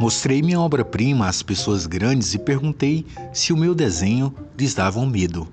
Mostrei 0.00 0.40
minha 0.40 0.58
obra-prima 0.58 1.28
às 1.28 1.42
pessoas 1.42 1.86
grandes 1.86 2.32
e 2.32 2.38
perguntei 2.38 3.04
se 3.34 3.52
o 3.52 3.56
meu 3.56 3.74
desenho 3.74 4.34
lhes 4.58 4.72
dava 4.72 5.04
medo. 5.04 5.46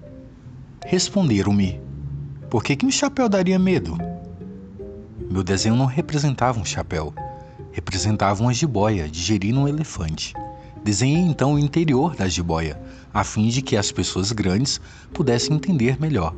Responderam-me: 0.86 1.82
Por 2.50 2.64
que, 2.64 2.78
que 2.78 2.86
um 2.86 2.90
chapéu 2.90 3.28
daria 3.28 3.60
medo? 3.60 3.98
Meu 5.30 5.44
desenho 5.44 5.76
não 5.76 5.86
representava 5.86 6.62
um 6.62 6.64
chapéu, 6.64 7.14
representava 7.74 8.42
uma 8.42 8.54
jiboia 8.54 9.10
digerindo 9.10 9.60
um 9.60 9.68
elefante. 9.68 10.34
Desenhei 10.82 11.24
então 11.24 11.56
o 11.56 11.60
interior 11.60 12.16
da 12.16 12.26
jiboia, 12.30 12.82
a 13.14 13.26
fim 13.26 13.50
de 13.50 13.62
que 13.62 13.76
as 13.76 13.92
pessoas 13.92 14.32
grandes 14.32 14.80
pudessem 15.14 15.58
entender 15.58 16.00
melhor. 16.00 16.34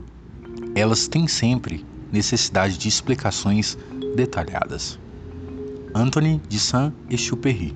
Elas 0.74 1.08
têm 1.08 1.28
sempre 1.28 1.86
necessidade 2.12 2.76
de 2.76 2.88
explicações 2.88 3.78
detalhadas. 4.16 4.98
Anthony 5.94 6.42
de 6.50 6.60
Saint-Exupéry 6.60 7.76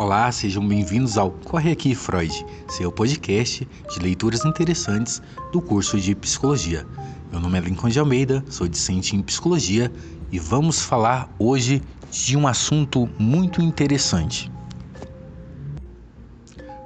Olá, 0.00 0.32
sejam 0.32 0.66
bem-vindos 0.66 1.18
ao 1.18 1.30
Corre 1.30 1.70
Aqui 1.70 1.94
Freud, 1.94 2.32
seu 2.70 2.90
podcast 2.90 3.68
de 3.90 3.98
leituras 4.00 4.46
interessantes 4.46 5.20
do 5.52 5.60
curso 5.60 6.00
de 6.00 6.14
Psicologia. 6.14 6.86
Meu 7.30 7.38
nome 7.38 7.58
é 7.58 7.60
Lincoln 7.60 7.90
de 7.90 7.98
Almeida, 7.98 8.42
sou 8.48 8.66
discente 8.66 9.14
em 9.14 9.20
Psicologia 9.20 9.92
e 10.32 10.38
vamos 10.38 10.80
falar 10.80 11.30
hoje 11.38 11.82
de 12.10 12.34
um 12.34 12.48
assunto 12.48 13.10
muito 13.18 13.60
interessante. 13.60 14.50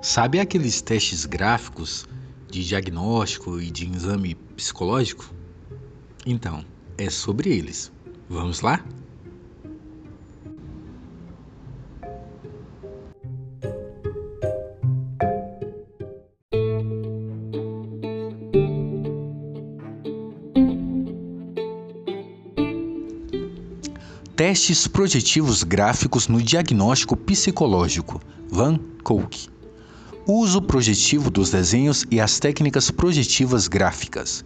Sabe 0.03 0.41
aqueles 0.41 0.83
testes 0.83 1.25
gráficos 1.25 2.09
de 2.51 2.67
diagnóstico 2.67 3.61
e 3.61 3.71
de 3.71 3.89
exame 3.89 4.35
psicológico? 4.57 5.33
Então, 6.27 6.65
é 6.99 7.09
sobre 7.09 7.57
eles. 7.57 7.93
Vamos 8.29 8.61
lá? 8.61 8.85
Testes 24.55 24.87
projetivos 24.87 25.65
gráficos 25.65 26.29
no 26.29 26.41
diagnóstico 26.41 27.17
psicológico. 27.17 28.21
Van 28.49 28.79
Kolk. 29.03 29.49
Uso 30.29 30.63
projetivo 30.63 31.29
dos 31.29 31.51
desenhos 31.51 32.07
e 32.09 32.21
as 32.21 32.39
técnicas 32.39 32.89
projetivas 32.89 33.67
gráficas. 33.67 34.45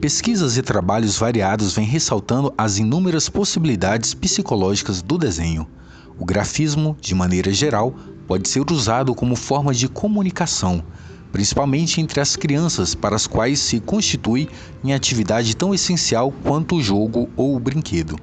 Pesquisas 0.00 0.56
e 0.56 0.62
trabalhos 0.62 1.18
variados 1.18 1.74
vêm 1.74 1.84
ressaltando 1.84 2.54
as 2.56 2.78
inúmeras 2.78 3.28
possibilidades 3.28 4.14
psicológicas 4.14 5.02
do 5.02 5.18
desenho. 5.18 5.66
O 6.16 6.24
grafismo, 6.24 6.96
de 7.00 7.12
maneira 7.12 7.52
geral, 7.52 7.92
pode 8.28 8.48
ser 8.48 8.70
usado 8.70 9.12
como 9.16 9.34
forma 9.34 9.74
de 9.74 9.88
comunicação, 9.88 10.84
principalmente 11.34 12.00
entre 12.00 12.20
as 12.20 12.36
crianças, 12.36 12.94
para 12.94 13.16
as 13.16 13.26
quais 13.26 13.58
se 13.58 13.80
constitui 13.80 14.48
em 14.84 14.94
atividade 14.94 15.56
tão 15.56 15.74
essencial 15.74 16.30
quanto 16.44 16.76
o 16.76 16.80
jogo 16.80 17.28
ou 17.36 17.56
o 17.56 17.58
brinquedo. 17.58 18.16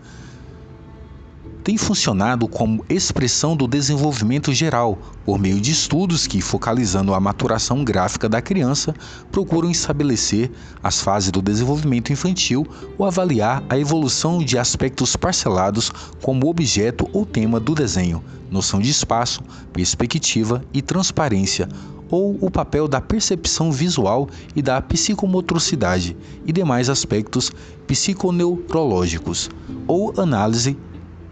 Tem 1.62 1.76
funcionado 1.76 2.48
como 2.48 2.86
expressão 2.88 3.54
do 3.54 3.68
desenvolvimento 3.68 4.54
geral, 4.54 4.98
por 5.26 5.38
meio 5.38 5.60
de 5.60 5.72
estudos 5.72 6.26
que, 6.26 6.40
focalizando 6.40 7.14
a 7.14 7.20
maturação 7.20 7.84
gráfica 7.84 8.30
da 8.30 8.42
criança, 8.42 8.96
procuram 9.30 9.70
estabelecer 9.70 10.50
as 10.82 11.02
fases 11.02 11.32
do 11.32 11.42
desenvolvimento 11.42 12.14
infantil 12.14 12.66
ou 12.98 13.06
avaliar 13.06 13.62
a 13.68 13.78
evolução 13.78 14.40
de 14.40 14.58
aspectos 14.58 15.18
parcelados 15.18 15.92
como 16.22 16.48
objeto 16.48 17.10
ou 17.12 17.26
tema 17.26 17.60
do 17.60 17.76
desenho, 17.76 18.24
noção 18.50 18.80
de 18.80 18.90
espaço, 18.90 19.44
perspectiva 19.74 20.64
e 20.74 20.82
transparência, 20.82 21.68
ou 22.12 22.38
o 22.42 22.52
papel 22.52 22.90
da 22.90 23.00
percepção 23.00 23.72
visual 23.72 24.30
e 24.54 24.62
da 24.62 24.82
psicomotricidade 24.82 26.18
e 26.46 26.52
demais 26.52 26.90
aspectos 26.90 27.52
psiconeurológicos, 27.88 29.50
ou 29.88 30.14
análise 30.18 30.78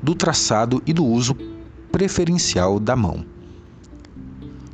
do 0.01 0.15
traçado 0.15 0.81
e 0.87 0.93
do 0.93 1.05
uso 1.05 1.35
preferencial 1.91 2.79
da 2.79 2.95
mão. 2.95 3.25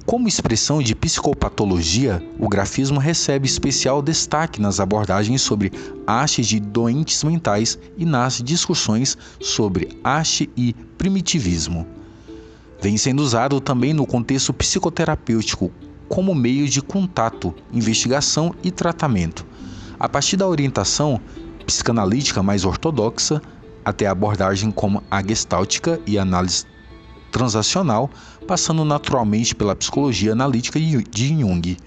Como 0.06 0.28
expressão 0.28 0.84
de 0.84 0.94
psicopatologia, 0.94 2.24
o 2.38 2.48
grafismo 2.48 3.00
recebe 3.00 3.48
especial 3.48 4.04
destaque 4.04 4.62
nas 4.62 4.80
abordagens 4.80 5.42
sobre 5.42 5.72
haste 6.06 6.44
de 6.44 6.60
doentes 6.60 7.24
mentais 7.24 7.80
e 7.98 8.06
nas 8.06 8.40
discussões 8.40 9.18
sobre 9.42 10.00
haste 10.04 10.48
e 10.56 10.76
primitivismo. 10.96 11.88
Vem 12.80 12.98
sendo 12.98 13.24
usado 13.24 13.60
também 13.60 13.94
no 13.94 14.06
contexto 14.06 14.54
psicoterapêutico 14.54 15.72
como 16.08 16.36
meio 16.36 16.68
de 16.68 16.82
contato, 16.82 17.54
investigação 17.72 18.54
e 18.64 18.72
tratamento. 18.72 19.46
A 20.00 20.08
partir 20.08 20.38
da 20.38 20.48
orientação 20.48 21.20
psicanalítica 21.66 22.44
mais 22.44 22.66
ortodoxa, 22.66 23.42
até 23.84 24.06
a 24.08 24.12
abordagem 24.12 24.72
como 24.72 25.04
a 25.10 25.22
gestáltica 25.26 26.00
e 26.06 26.18
análise 26.18 26.66
transacional, 27.32 28.10
passando 28.48 28.86
naturalmente 28.86 29.56
pela 29.56 29.76
psicologia 29.76 30.32
analítica 30.32 30.80
de 30.80 31.28
Jung. 31.40 31.78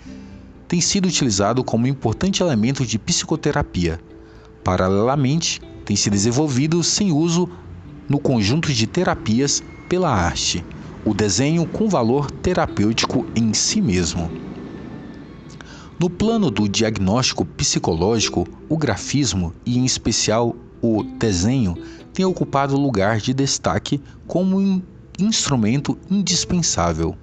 Tem 0.67 0.81
sido 0.81 1.09
utilizado 1.09 1.65
como 1.65 1.87
importante 1.87 2.43
elemento 2.43 2.85
de 2.85 2.99
psicoterapia. 2.99 4.01
Paralelamente, 4.63 5.61
tem 5.85 5.97
se 5.97 6.11
desenvolvido 6.11 6.83
sem 6.85 7.11
uso 7.11 7.49
no 8.09 8.19
conjunto 8.19 8.73
de 8.73 8.87
terapias 8.87 9.63
pela 9.89 10.11
arte 10.11 10.63
o 11.09 11.15
desenho 11.15 11.65
com 11.65 11.89
valor 11.89 12.31
terapêutico 12.31 13.25
em 13.35 13.55
si 13.55 13.81
mesmo. 13.81 14.31
No 15.99 16.11
plano 16.11 16.51
do 16.51 16.69
diagnóstico 16.69 17.47
psicológico, 17.47 18.47
o 18.69 18.77
grafismo 18.77 19.55
e, 19.65 19.79
em 19.79 19.87
especial, 19.87 20.55
o 20.83 21.03
desenho 21.03 21.75
tem 22.13 22.27
ocupado 22.27 22.77
lugar 22.77 23.21
de 23.21 23.33
destaque 23.33 24.03
como 24.27 24.61
um 24.61 24.83
instrumento 25.19 25.99
indispensável. 26.11 27.17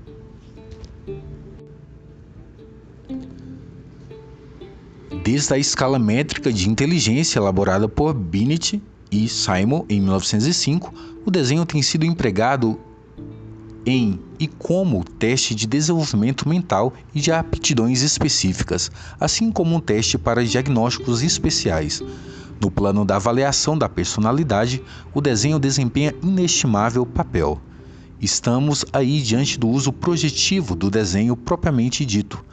Desde 5.23 5.53
a 5.53 5.59
escala 5.59 5.99
métrica 5.99 6.51
de 6.51 6.67
inteligência 6.67 7.37
elaborada 7.37 7.87
por 7.87 8.15
Binet 8.15 8.81
e 9.11 9.29
Simon 9.29 9.85
em 9.87 10.01
1905, 10.01 10.91
o 11.23 11.29
desenho 11.29 11.67
tem 11.67 11.83
sido 11.83 12.03
empregado 12.03 12.79
em 13.85 14.19
e 14.39 14.47
como 14.47 15.03
teste 15.03 15.53
de 15.53 15.67
desenvolvimento 15.67 16.49
mental 16.49 16.93
e 17.13 17.21
de 17.21 17.31
aptidões 17.31 18.01
específicas, 18.01 18.91
assim 19.19 19.51
como 19.51 19.75
um 19.75 19.79
teste 19.79 20.17
para 20.17 20.43
diagnósticos 20.43 21.21
especiais. 21.21 22.01
No 22.59 22.71
plano 22.71 23.05
da 23.05 23.17
avaliação 23.17 23.77
da 23.77 23.87
personalidade, 23.87 24.81
o 25.13 25.21
desenho 25.21 25.59
desempenha 25.59 26.15
inestimável 26.23 27.05
papel. 27.05 27.61
Estamos 28.19 28.85
aí 28.91 29.21
diante 29.21 29.59
do 29.59 29.67
uso 29.67 29.91
projetivo 29.91 30.75
do 30.75 30.89
desenho 30.89 31.35
propriamente 31.35 32.05
dito 32.05 32.43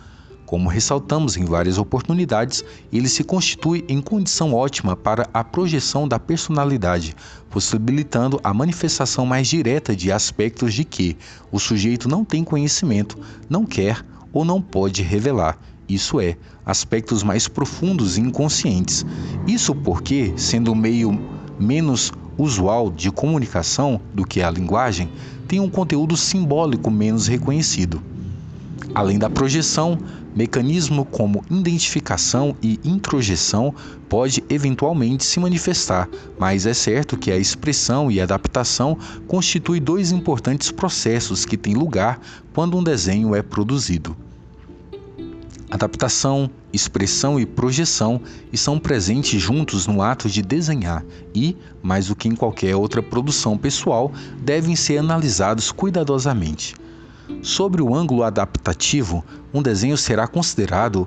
como 0.52 0.68
ressaltamos 0.68 1.38
em 1.38 1.46
várias 1.46 1.78
oportunidades, 1.78 2.62
ele 2.92 3.08
se 3.08 3.24
constitui 3.24 3.86
em 3.88 4.02
condição 4.02 4.52
ótima 4.52 4.94
para 4.94 5.26
a 5.32 5.42
projeção 5.42 6.06
da 6.06 6.18
personalidade, 6.18 7.16
possibilitando 7.48 8.38
a 8.44 8.52
manifestação 8.52 9.24
mais 9.24 9.48
direta 9.48 9.96
de 9.96 10.12
aspectos 10.12 10.74
de 10.74 10.84
que 10.84 11.16
o 11.50 11.58
sujeito 11.58 12.06
não 12.06 12.22
tem 12.22 12.44
conhecimento, 12.44 13.18
não 13.48 13.64
quer 13.64 14.04
ou 14.30 14.44
não 14.44 14.60
pode 14.60 15.02
revelar. 15.02 15.58
Isso 15.88 16.20
é, 16.20 16.36
aspectos 16.66 17.22
mais 17.22 17.48
profundos 17.48 18.18
e 18.18 18.20
inconscientes. 18.20 19.06
Isso 19.46 19.74
porque, 19.74 20.34
sendo 20.36 20.72
um 20.72 20.74
meio 20.74 21.18
menos 21.58 22.12
usual 22.36 22.90
de 22.90 23.10
comunicação 23.10 23.98
do 24.12 24.22
que 24.22 24.42
a 24.42 24.50
linguagem, 24.50 25.10
tem 25.48 25.60
um 25.60 25.70
conteúdo 25.70 26.14
simbólico 26.14 26.90
menos 26.90 27.26
reconhecido. 27.26 28.02
Além 28.94 29.18
da 29.18 29.30
projeção, 29.30 29.98
mecanismo 30.34 31.04
como 31.04 31.44
identificação 31.50 32.56
e 32.62 32.80
introjeção 32.84 33.74
pode 34.08 34.42
eventualmente 34.48 35.24
se 35.24 35.40
manifestar, 35.40 36.08
mas 36.38 36.66
é 36.66 36.74
certo 36.74 37.16
que 37.16 37.30
a 37.30 37.38
expressão 37.38 38.10
e 38.10 38.20
adaptação 38.20 38.98
constituem 39.26 39.80
dois 39.80 40.12
importantes 40.12 40.70
processos 40.70 41.44
que 41.44 41.56
têm 41.56 41.74
lugar 41.74 42.20
quando 42.52 42.76
um 42.76 42.82
desenho 42.82 43.34
é 43.34 43.42
produzido. 43.42 44.16
Adaptação, 45.70 46.50
expressão 46.70 47.40
e 47.40 47.46
projeção 47.46 48.20
estão 48.52 48.78
presentes 48.78 49.40
juntos 49.40 49.86
no 49.86 50.02
ato 50.02 50.28
de 50.28 50.42
desenhar 50.42 51.02
e, 51.34 51.56
mais 51.82 52.08
do 52.08 52.14
que 52.14 52.28
em 52.28 52.34
qualquer 52.34 52.76
outra 52.76 53.02
produção 53.02 53.56
pessoal, 53.56 54.12
devem 54.38 54.76
ser 54.76 54.98
analisados 54.98 55.72
cuidadosamente. 55.72 56.74
Sobre 57.42 57.82
o 57.82 57.94
ângulo 57.94 58.22
adaptativo, 58.22 59.24
um 59.52 59.62
desenho 59.62 59.96
será 59.96 60.26
considerado 60.26 61.06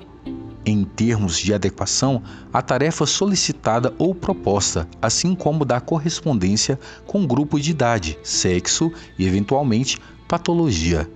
em 0.64 0.84
termos 0.84 1.38
de 1.38 1.54
adequação 1.54 2.22
à 2.52 2.60
tarefa 2.60 3.06
solicitada 3.06 3.94
ou 3.98 4.14
proposta, 4.14 4.88
assim 5.00 5.34
como 5.34 5.64
da 5.64 5.80
correspondência 5.80 6.78
com 7.06 7.26
grupo 7.26 7.60
de 7.60 7.70
idade, 7.70 8.18
sexo 8.24 8.90
e, 9.16 9.24
eventualmente, 9.24 9.98
patologia. 10.26 11.08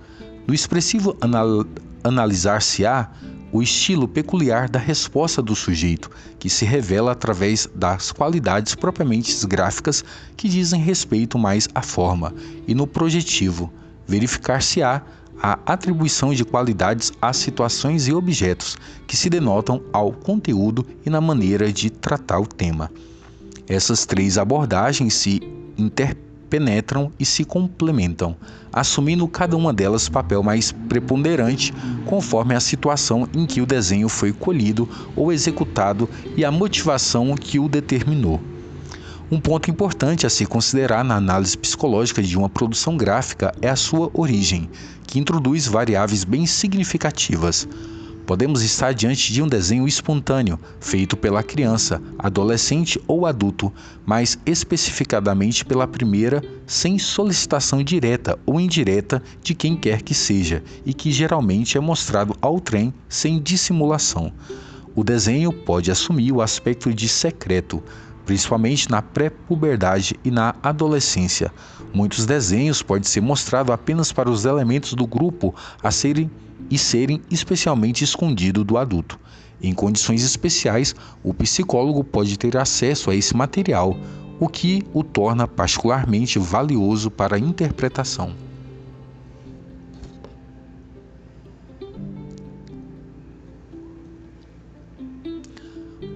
No 0.47 0.53
expressivo 0.53 1.17
anal 1.19 1.65
analisar-se-á 2.03 3.11
o 3.51 3.61
estilo 3.61 4.07
peculiar 4.07 4.69
da 4.69 4.79
resposta 4.79 5.41
do 5.41 5.55
sujeito, 5.55 6.09
que 6.39 6.49
se 6.49 6.63
revela 6.63 7.11
através 7.11 7.67
das 7.75 8.11
qualidades 8.11 8.73
propriamente 8.75 9.45
gráficas 9.45 10.03
que 10.37 10.47
dizem 10.47 10.81
respeito 10.81 11.37
mais 11.37 11.67
à 11.75 11.81
forma, 11.81 12.33
e 12.65 12.73
no 12.73 12.87
projetivo, 12.87 13.71
verificar-se-á 14.11 15.01
a 15.41 15.57
atribuição 15.65 16.33
de 16.33 16.43
qualidades 16.43 17.13
às 17.21 17.37
situações 17.37 18.07
e 18.07 18.13
objetos 18.13 18.77
que 19.07 19.15
se 19.15 19.29
denotam 19.29 19.81
ao 19.93 20.11
conteúdo 20.11 20.85
e 21.05 21.09
na 21.09 21.21
maneira 21.21 21.71
de 21.71 21.89
tratar 21.89 22.39
o 22.39 22.45
tema. 22.45 22.91
Essas 23.67 24.05
três 24.05 24.37
abordagens 24.37 25.13
se 25.13 25.41
interpenetram 25.77 27.11
e 27.17 27.25
se 27.25 27.45
complementam, 27.45 28.35
assumindo 28.71 29.25
cada 29.29 29.55
uma 29.55 29.73
delas 29.73 30.09
papel 30.09 30.43
mais 30.43 30.73
preponderante 30.89 31.73
conforme 32.05 32.53
a 32.53 32.59
situação 32.59 33.27
em 33.33 33.45
que 33.45 33.61
o 33.61 33.65
desenho 33.65 34.09
foi 34.09 34.33
colhido 34.33 34.87
ou 35.15 35.31
executado 35.31 36.07
e 36.35 36.43
a 36.43 36.51
motivação 36.51 37.33
que 37.35 37.57
o 37.57 37.69
determinou. 37.69 38.50
Um 39.31 39.39
ponto 39.39 39.71
importante 39.71 40.27
a 40.27 40.29
se 40.29 40.45
considerar 40.45 41.05
na 41.05 41.15
análise 41.15 41.57
psicológica 41.57 42.21
de 42.21 42.37
uma 42.37 42.49
produção 42.49 42.97
gráfica 42.97 43.55
é 43.61 43.69
a 43.69 43.77
sua 43.77 44.11
origem, 44.13 44.69
que 45.07 45.19
introduz 45.19 45.65
variáveis 45.67 46.25
bem 46.25 46.45
significativas. 46.45 47.65
Podemos 48.25 48.61
estar 48.61 48.93
diante 48.93 49.31
de 49.31 49.41
um 49.41 49.47
desenho 49.47 49.87
espontâneo, 49.87 50.59
feito 50.81 51.15
pela 51.15 51.41
criança, 51.41 52.01
adolescente 52.19 53.01
ou 53.07 53.25
adulto, 53.25 53.71
mas 54.05 54.37
especificadamente 54.45 55.63
pela 55.63 55.87
primeira, 55.87 56.43
sem 56.67 56.99
solicitação 56.99 57.81
direta 57.81 58.37
ou 58.45 58.59
indireta 58.59 59.23
de 59.41 59.55
quem 59.55 59.77
quer 59.77 60.01
que 60.01 60.13
seja, 60.13 60.61
e 60.85 60.93
que 60.93 61.09
geralmente 61.09 61.77
é 61.77 61.79
mostrado 61.79 62.35
ao 62.41 62.59
trem 62.59 62.93
sem 63.07 63.41
dissimulação. 63.41 64.33
O 64.93 65.05
desenho 65.05 65.53
pode 65.53 65.89
assumir 65.89 66.33
o 66.33 66.41
aspecto 66.41 66.93
de 66.93 67.07
secreto, 67.07 67.81
principalmente 68.25 68.89
na 68.89 69.01
pré-puberdade 69.01 70.15
e 70.23 70.31
na 70.31 70.55
adolescência. 70.61 71.51
Muitos 71.93 72.25
desenhos 72.25 72.81
podem 72.81 73.07
ser 73.07 73.21
mostrados 73.21 73.73
apenas 73.73 74.11
para 74.11 74.29
os 74.29 74.45
elementos 74.45 74.93
do 74.93 75.05
grupo 75.05 75.53
a 75.83 75.91
serem 75.91 76.29
e 76.69 76.77
serem 76.77 77.21
especialmente 77.29 78.03
escondidos 78.03 78.63
do 78.63 78.77
adulto. 78.77 79.19
Em 79.61 79.73
condições 79.73 80.23
especiais, 80.23 80.95
o 81.23 81.33
psicólogo 81.33 82.03
pode 82.03 82.37
ter 82.37 82.57
acesso 82.57 83.11
a 83.11 83.15
esse 83.15 83.35
material, 83.35 83.95
o 84.39 84.47
que 84.47 84.83
o 84.93 85.03
torna 85.03 85.47
particularmente 85.47 86.39
valioso 86.39 87.11
para 87.11 87.35
a 87.35 87.39
interpretação. 87.39 88.33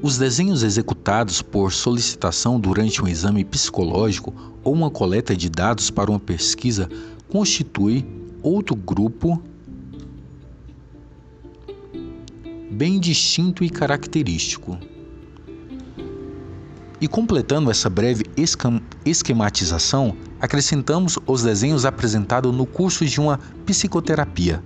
Os 0.06 0.20
desenhos 0.20 0.62
executados 0.62 1.42
por 1.42 1.74
solicitação 1.74 2.60
durante 2.60 3.04
um 3.04 3.08
exame 3.08 3.44
psicológico 3.44 4.32
ou 4.64 4.72
uma 4.72 4.92
coleta 4.92 5.36
de 5.36 5.50
dados 5.50 5.90
para 5.90 6.12
uma 6.12 6.20
pesquisa 6.20 6.88
constitui 7.28 8.06
outro 8.44 8.76
grupo 8.76 9.42
bem 12.70 13.00
distinto 13.00 13.64
e 13.64 13.70
característico. 13.72 14.78
E 17.02 17.08
completando 17.08 17.72
essa 17.72 17.90
breve 17.90 18.26
esquematização, 19.04 20.16
acrescentamos 20.40 21.18
os 21.26 21.42
desenhos 21.42 21.84
apresentados 21.84 22.56
no 22.56 22.68
curso 22.68 23.08
de 23.08 23.20
uma 23.20 23.40
psicoterapia 23.66 24.62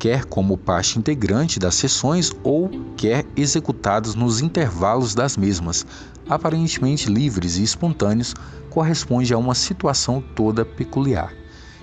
quer 0.00 0.24
como 0.24 0.56
parte 0.56 0.98
integrante 0.98 1.60
das 1.60 1.74
sessões 1.74 2.32
ou 2.42 2.70
quer 2.96 3.26
executados 3.36 4.14
nos 4.14 4.40
intervalos 4.40 5.14
das 5.14 5.36
mesmas, 5.36 5.86
aparentemente 6.26 7.10
livres 7.10 7.58
e 7.58 7.62
espontâneos, 7.62 8.34
corresponde 8.70 9.34
a 9.34 9.38
uma 9.38 9.54
situação 9.54 10.24
toda 10.34 10.64
peculiar. 10.64 11.34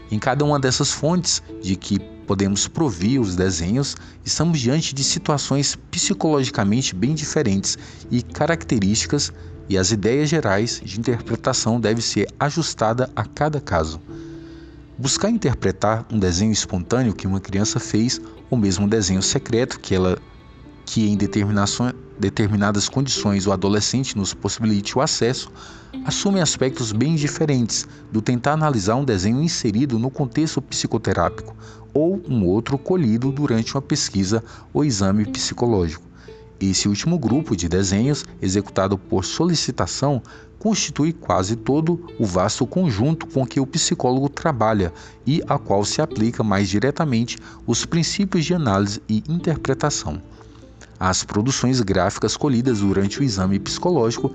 Em 0.10 0.18
cada 0.18 0.44
uma 0.44 0.60
dessas 0.60 0.92
fontes 0.92 1.44
de 1.62 1.75
que 1.75 2.00
podemos 2.25 2.68
provir 2.68 3.19
os 3.19 3.36
desenhos, 3.36 3.96
estamos 4.25 4.60
diante 4.60 4.96
de 4.96 5.04
situações 5.04 5.78
psicologicamente 5.92 6.96
bem 6.96 7.14
diferentes 7.14 7.78
e 8.10 8.24
características, 8.24 9.31
e 9.69 9.78
as 9.78 9.92
ideias 9.92 10.30
gerais 10.30 10.81
de 10.84 10.98
interpretação 10.98 11.80
devem 11.80 12.02
ser 12.02 12.28
ajustadas 12.40 13.10
a 13.16 13.25
cada 13.25 13.60
caso. 13.60 14.00
Buscar 15.00 15.30
interpretar 15.30 16.08
um 16.12 16.18
desenho 16.18 16.52
espontâneo 16.52 17.14
que 17.14 17.28
uma 17.28 17.40
criança 17.40 17.80
fez, 17.80 18.20
ou 18.50 18.58
mesmo 18.58 18.86
um 18.86 18.90
desenho 18.90 19.22
secreto 19.22 19.80
que 19.80 19.94
ela 19.94 20.18
que 20.88 21.08
em 21.08 21.16
determinadas 21.16 22.90
condições 22.90 23.46
o 23.46 23.52
adolescente 23.52 24.18
nos 24.18 24.34
possibilite 24.34 24.98
o 24.98 25.02
acesso, 25.02 25.52
assume 26.04 26.42
aspectos 26.42 26.92
bem 26.92 27.14
diferentes 27.14 27.86
do 28.12 28.24
tentar 28.24 28.54
analisar 28.54 28.96
um 28.96 29.06
desenho 29.06 29.40
inserido 29.40 30.00
no 30.00 30.10
contexto 30.10 30.62
psicoterápico 30.64 31.56
ou 31.94 32.20
um 32.28 32.44
outro 32.46 32.76
colhido 32.78 33.32
durante 33.32 33.76
uma 33.76 33.82
pesquisa 33.82 34.44
ou 34.74 34.84
exame 34.84 35.26
psicológico. 35.26 36.08
Esse 36.60 36.88
último 36.88 37.20
grupo 37.20 37.56
de 37.56 37.70
desenhos, 37.70 38.26
executado 38.42 38.98
por 38.98 39.24
solicitação, 39.24 40.24
constitui 40.58 41.14
quase 41.14 41.56
todo 41.56 42.10
o 42.18 42.26
vasto 42.26 42.66
conjunto 42.66 43.28
com 43.28 43.46
que 43.46 43.60
o 43.60 43.68
psicólogo 43.68 44.27
trabalha 44.38 44.94
e 45.25 45.42
a 45.48 45.57
qual 45.57 45.84
se 45.84 46.01
aplica 46.01 46.44
mais 46.44 46.69
diretamente 46.69 47.38
os 47.66 47.86
princípios 47.86 48.45
de 48.45 48.54
análise 48.54 49.01
e 49.10 49.24
interpretação. 49.28 50.22
As 51.00 51.24
produções 51.24 51.81
gráficas 51.81 52.38
colhidas 52.38 52.80
durante 52.80 53.19
o 53.19 53.24
exame 53.24 53.60
psicológico 53.60 54.31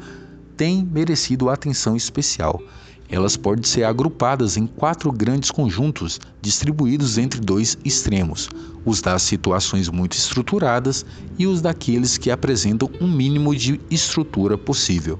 têm 0.56 0.84
merecido 0.84 1.48
atenção 1.48 1.96
especial. 1.96 2.60
Elas 3.08 3.36
podem 3.36 3.64
ser 3.64 3.84
agrupadas 3.84 4.56
em 4.56 4.66
quatro 4.66 5.12
grandes 5.12 5.50
conjuntos, 5.50 6.18
distribuídos 6.40 7.18
entre 7.18 7.40
dois 7.40 7.76
extremos: 7.84 8.48
os 8.84 9.02
das 9.02 9.22
situações 9.22 9.88
muito 9.88 10.16
estruturadas 10.16 11.04
e 11.38 11.46
os 11.46 11.60
daqueles 11.60 12.16
que 12.16 12.30
apresentam 12.30 12.90
um 13.00 13.08
mínimo 13.08 13.54
de 13.54 13.80
estrutura 13.90 14.56
possível. 14.56 15.18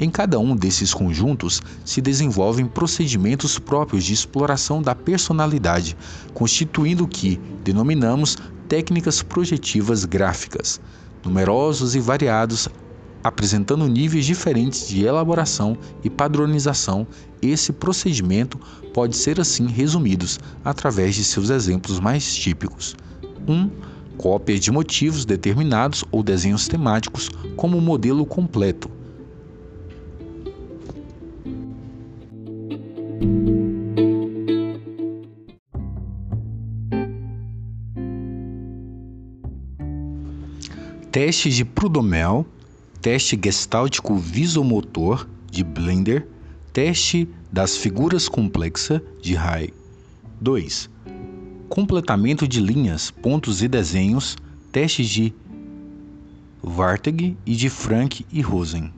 Em 0.00 0.08
cada 0.08 0.38
um 0.38 0.56
desses 0.56 0.94
conjuntos 0.94 1.60
se 1.84 2.00
desenvolvem 2.00 2.64
procedimentos 2.64 3.58
próprios 3.58 4.02
de 4.02 4.14
exploração 4.14 4.80
da 4.80 4.94
personalidade, 4.94 5.94
constituindo 6.32 7.04
o 7.04 7.06
que 7.06 7.38
denominamos 7.62 8.38
técnicas 8.66 9.22
projetivas 9.22 10.06
gráficas, 10.06 10.80
numerosos 11.22 11.94
e 11.94 12.00
variados, 12.00 12.66
apresentando 13.22 13.86
níveis 13.86 14.24
diferentes 14.24 14.88
de 14.88 15.04
elaboração 15.04 15.76
e 16.02 16.08
padronização. 16.08 17.06
Esse 17.42 17.70
procedimento 17.70 18.58
pode 18.94 19.14
ser 19.14 19.38
assim 19.38 19.66
resumido 19.66 20.24
através 20.64 21.14
de 21.14 21.24
seus 21.24 21.50
exemplos 21.50 22.00
mais 22.00 22.34
típicos. 22.34 22.96
1. 23.46 23.52
Um, 23.52 23.70
cópia 24.16 24.58
de 24.58 24.70
motivos 24.70 25.26
determinados 25.26 26.06
ou 26.10 26.22
desenhos 26.22 26.66
temáticos 26.66 27.28
como 27.54 27.78
modelo 27.82 28.24
completo 28.24 28.90
Teste 41.12 41.50
de 41.50 41.64
Prudomel, 41.64 42.46
teste 43.02 43.36
gestáltico 43.42 44.14
visomotor 44.14 45.28
de 45.50 45.64
Blender, 45.64 46.24
teste 46.72 47.28
das 47.50 47.76
figuras 47.76 48.28
complexa 48.28 49.02
de 49.20 49.34
Rai. 49.34 49.70
2. 50.40 50.88
Completamento 51.68 52.46
de 52.46 52.60
linhas, 52.60 53.10
pontos 53.10 53.60
e 53.60 53.66
desenhos, 53.66 54.36
teste 54.70 55.04
de 55.04 55.34
Varteg 56.62 57.36
e 57.44 57.56
de 57.56 57.68
Frank 57.68 58.24
e 58.30 58.40
Rosen. 58.40 58.92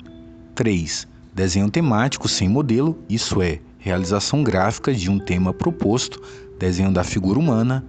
3. 0.54 1.08
Desenho 1.34 1.70
temático 1.70 2.28
sem 2.28 2.46
modelo, 2.46 2.98
isso 3.08 3.40
é, 3.40 3.58
realização 3.78 4.44
gráfica 4.44 4.92
de 4.92 5.10
um 5.10 5.18
tema 5.18 5.54
proposto, 5.54 6.20
desenho 6.58 6.92
da 6.92 7.04
figura 7.04 7.38
humana, 7.38 7.82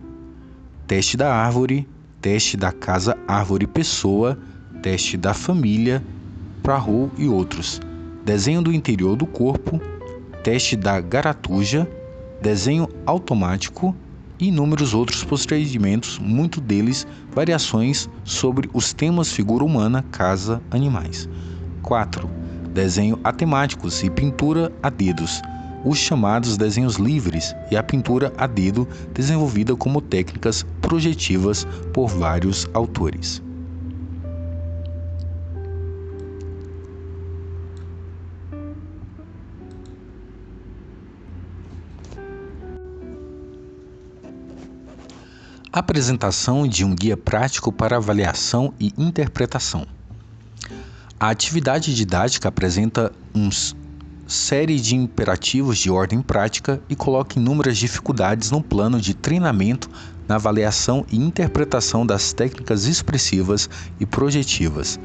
teste 0.87 1.17
da 1.17 1.35
árvore, 1.35 1.85
teste 2.23 2.55
da 2.55 2.71
casa 2.71 3.17
árvore 3.27 3.67
pessoa, 3.67 4.39
teste 4.81 5.17
da 5.17 5.33
família, 5.33 6.01
Prahu 6.63 7.11
e 7.17 7.27
outros, 7.27 7.81
desenho 8.23 8.61
do 8.61 8.71
interior 8.71 9.17
do 9.17 9.25
corpo, 9.25 9.81
teste 10.41 10.77
da 10.77 11.01
garatuja, 11.01 11.85
desenho 12.41 12.87
automático, 13.05 13.93
e 14.39 14.47
inúmeros 14.47 14.93
outros 14.93 15.21
procedimentos, 15.21 16.17
muito 16.17 16.61
deles 16.61 17.05
variações 17.29 18.09
sobre 18.23 18.69
os 18.73 18.93
temas 18.93 19.33
figura 19.33 19.63
humana, 19.65 20.01
casa, 20.09 20.61
animais. 20.71 21.27
4. 21.81 22.29
Desenho 22.73 23.19
a 23.21 23.33
temáticos 23.33 24.01
e 24.01 24.09
pintura 24.09 24.71
a 24.81 24.89
dedos, 24.89 25.41
os 25.83 25.97
chamados 25.97 26.57
desenhos 26.57 26.95
livres 26.95 27.55
e 27.69 27.75
a 27.75 27.83
pintura 27.83 28.31
a 28.37 28.47
dedo, 28.47 28.87
desenvolvida 29.13 29.75
como 29.75 30.01
técnicas 30.01 30.65
projetivas 30.81 31.67
por 31.93 32.07
vários 32.07 32.67
autores. 32.73 33.41
Apresentação 45.71 46.67
de 46.67 46.85
um 46.85 46.93
guia 46.93 47.17
prático 47.17 47.71
para 47.71 47.97
avaliação 47.97 48.73
e 48.79 48.93
interpretação. 48.95 49.87
A 51.19 51.29
atividade 51.29 51.95
didática 51.95 52.49
apresenta 52.49 53.11
uma 53.33 53.49
série 54.27 54.79
de 54.79 54.95
imperativos 54.95 55.77
de 55.77 55.89
ordem 55.89 56.21
prática 56.21 56.81
e 56.89 56.95
coloca 56.95 57.39
inúmeras 57.39 57.77
dificuldades 57.77 58.51
no 58.51 58.61
plano 58.61 58.99
de 58.99 59.13
treinamento 59.13 59.89
na 60.27 60.35
avaliação 60.35 61.05
e 61.11 61.17
interpretação 61.17 62.05
das 62.05 62.33
técnicas 62.33 62.85
expressivas 62.85 63.69
e 63.99 64.05
projetivas 64.05 64.99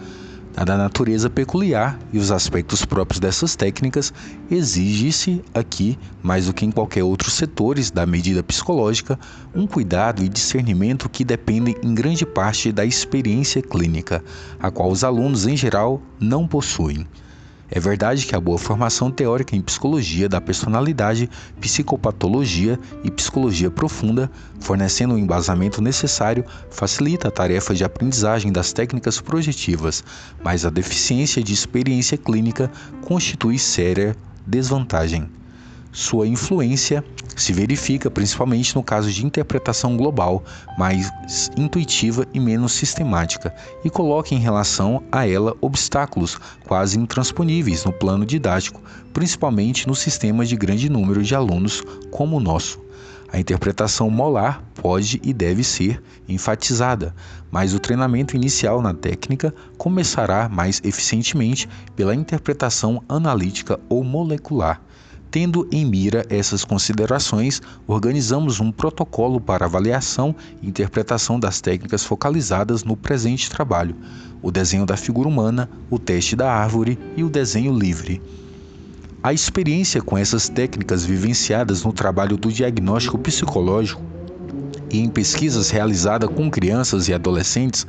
a 0.58 0.64
da 0.64 0.76
natureza 0.76 1.30
peculiar 1.30 1.96
e 2.12 2.18
os 2.18 2.32
aspectos 2.32 2.84
próprios 2.84 3.20
dessas 3.20 3.54
técnicas, 3.54 4.12
exige-se 4.50 5.40
aqui, 5.54 5.96
mais 6.20 6.46
do 6.46 6.52
que 6.52 6.66
em 6.66 6.72
qualquer 6.72 7.04
outros 7.04 7.34
setores 7.34 7.92
da 7.92 8.04
medida 8.04 8.42
psicológica, 8.42 9.16
um 9.54 9.68
cuidado 9.68 10.20
e 10.20 10.28
discernimento 10.28 11.08
que 11.08 11.24
dependem 11.24 11.76
em 11.80 11.94
grande 11.94 12.26
parte 12.26 12.72
da 12.72 12.84
experiência 12.84 13.62
clínica, 13.62 14.20
a 14.58 14.68
qual 14.68 14.90
os 14.90 15.04
alunos 15.04 15.46
em 15.46 15.56
geral 15.56 16.02
não 16.18 16.44
possuem. 16.44 17.06
É 17.70 17.78
verdade 17.78 18.24
que 18.24 18.34
a 18.34 18.40
boa 18.40 18.58
formação 18.58 19.10
teórica 19.10 19.54
em 19.54 19.60
psicologia 19.60 20.28
da 20.28 20.40
personalidade, 20.40 21.28
psicopatologia 21.60 22.78
e 23.04 23.10
psicologia 23.10 23.70
profunda, 23.70 24.30
fornecendo 24.58 25.14
o 25.14 25.18
embasamento 25.18 25.82
necessário, 25.82 26.44
facilita 26.70 27.28
a 27.28 27.30
tarefa 27.30 27.74
de 27.74 27.84
aprendizagem 27.84 28.50
das 28.50 28.72
técnicas 28.72 29.20
projetivas, 29.20 30.02
mas 30.42 30.64
a 30.64 30.70
deficiência 30.70 31.42
de 31.42 31.52
experiência 31.52 32.16
clínica 32.16 32.70
constitui 33.02 33.58
séria 33.58 34.16
desvantagem. 34.46 35.37
Sua 35.90 36.28
influência 36.28 37.02
se 37.34 37.52
verifica 37.52 38.10
principalmente 38.10 38.74
no 38.74 38.82
caso 38.82 39.10
de 39.10 39.24
interpretação 39.24 39.96
global, 39.96 40.44
mais 40.76 41.10
intuitiva 41.56 42.26
e 42.34 42.38
menos 42.38 42.72
sistemática, 42.72 43.54
e 43.84 43.88
coloca 43.88 44.34
em 44.34 44.38
relação 44.38 45.02
a 45.10 45.26
ela 45.26 45.56
obstáculos 45.60 46.38
quase 46.66 46.98
intransponíveis 46.98 47.84
no 47.84 47.92
plano 47.92 48.26
didático, 48.26 48.82
principalmente 49.14 49.88
no 49.88 49.94
sistema 49.94 50.44
de 50.44 50.56
grande 50.56 50.90
número 50.90 51.22
de 51.22 51.34
alunos 51.34 51.82
como 52.10 52.36
o 52.36 52.40
nosso. 52.40 52.78
A 53.30 53.38
interpretação 53.38 54.10
molar 54.10 54.62
pode 54.74 55.20
e 55.22 55.32
deve 55.32 55.62
ser 55.62 56.02
enfatizada, 56.28 57.14
mas 57.50 57.74
o 57.74 57.78
treinamento 57.78 58.36
inicial 58.36 58.80
na 58.80 58.94
técnica 58.94 59.54
começará 59.76 60.48
mais 60.48 60.80
eficientemente 60.84 61.68
pela 61.94 62.14
interpretação 62.14 63.02
analítica 63.08 63.78
ou 63.88 64.02
molecular 64.02 64.80
Tendo 65.30 65.68
em 65.70 65.84
mira 65.84 66.24
essas 66.30 66.64
considerações, 66.64 67.60
organizamos 67.86 68.60
um 68.60 68.72
protocolo 68.72 69.38
para 69.38 69.66
avaliação 69.66 70.34
e 70.62 70.68
interpretação 70.68 71.38
das 71.38 71.60
técnicas 71.60 72.02
focalizadas 72.02 72.82
no 72.82 72.96
presente 72.96 73.50
trabalho: 73.50 73.94
o 74.40 74.50
desenho 74.50 74.86
da 74.86 74.96
figura 74.96 75.28
humana, 75.28 75.68
o 75.90 75.98
teste 75.98 76.34
da 76.34 76.50
árvore 76.50 76.98
e 77.14 77.22
o 77.22 77.28
desenho 77.28 77.76
livre. 77.78 78.22
A 79.22 79.32
experiência 79.34 80.00
com 80.00 80.16
essas 80.16 80.48
técnicas 80.48 81.04
vivenciadas 81.04 81.84
no 81.84 81.92
trabalho 81.92 82.38
do 82.38 82.50
diagnóstico 82.50 83.18
psicológico 83.18 84.00
e 84.90 84.98
em 84.98 85.10
pesquisas 85.10 85.68
realizadas 85.68 86.30
com 86.30 86.50
crianças 86.50 87.06
e 87.08 87.12
adolescentes 87.12 87.86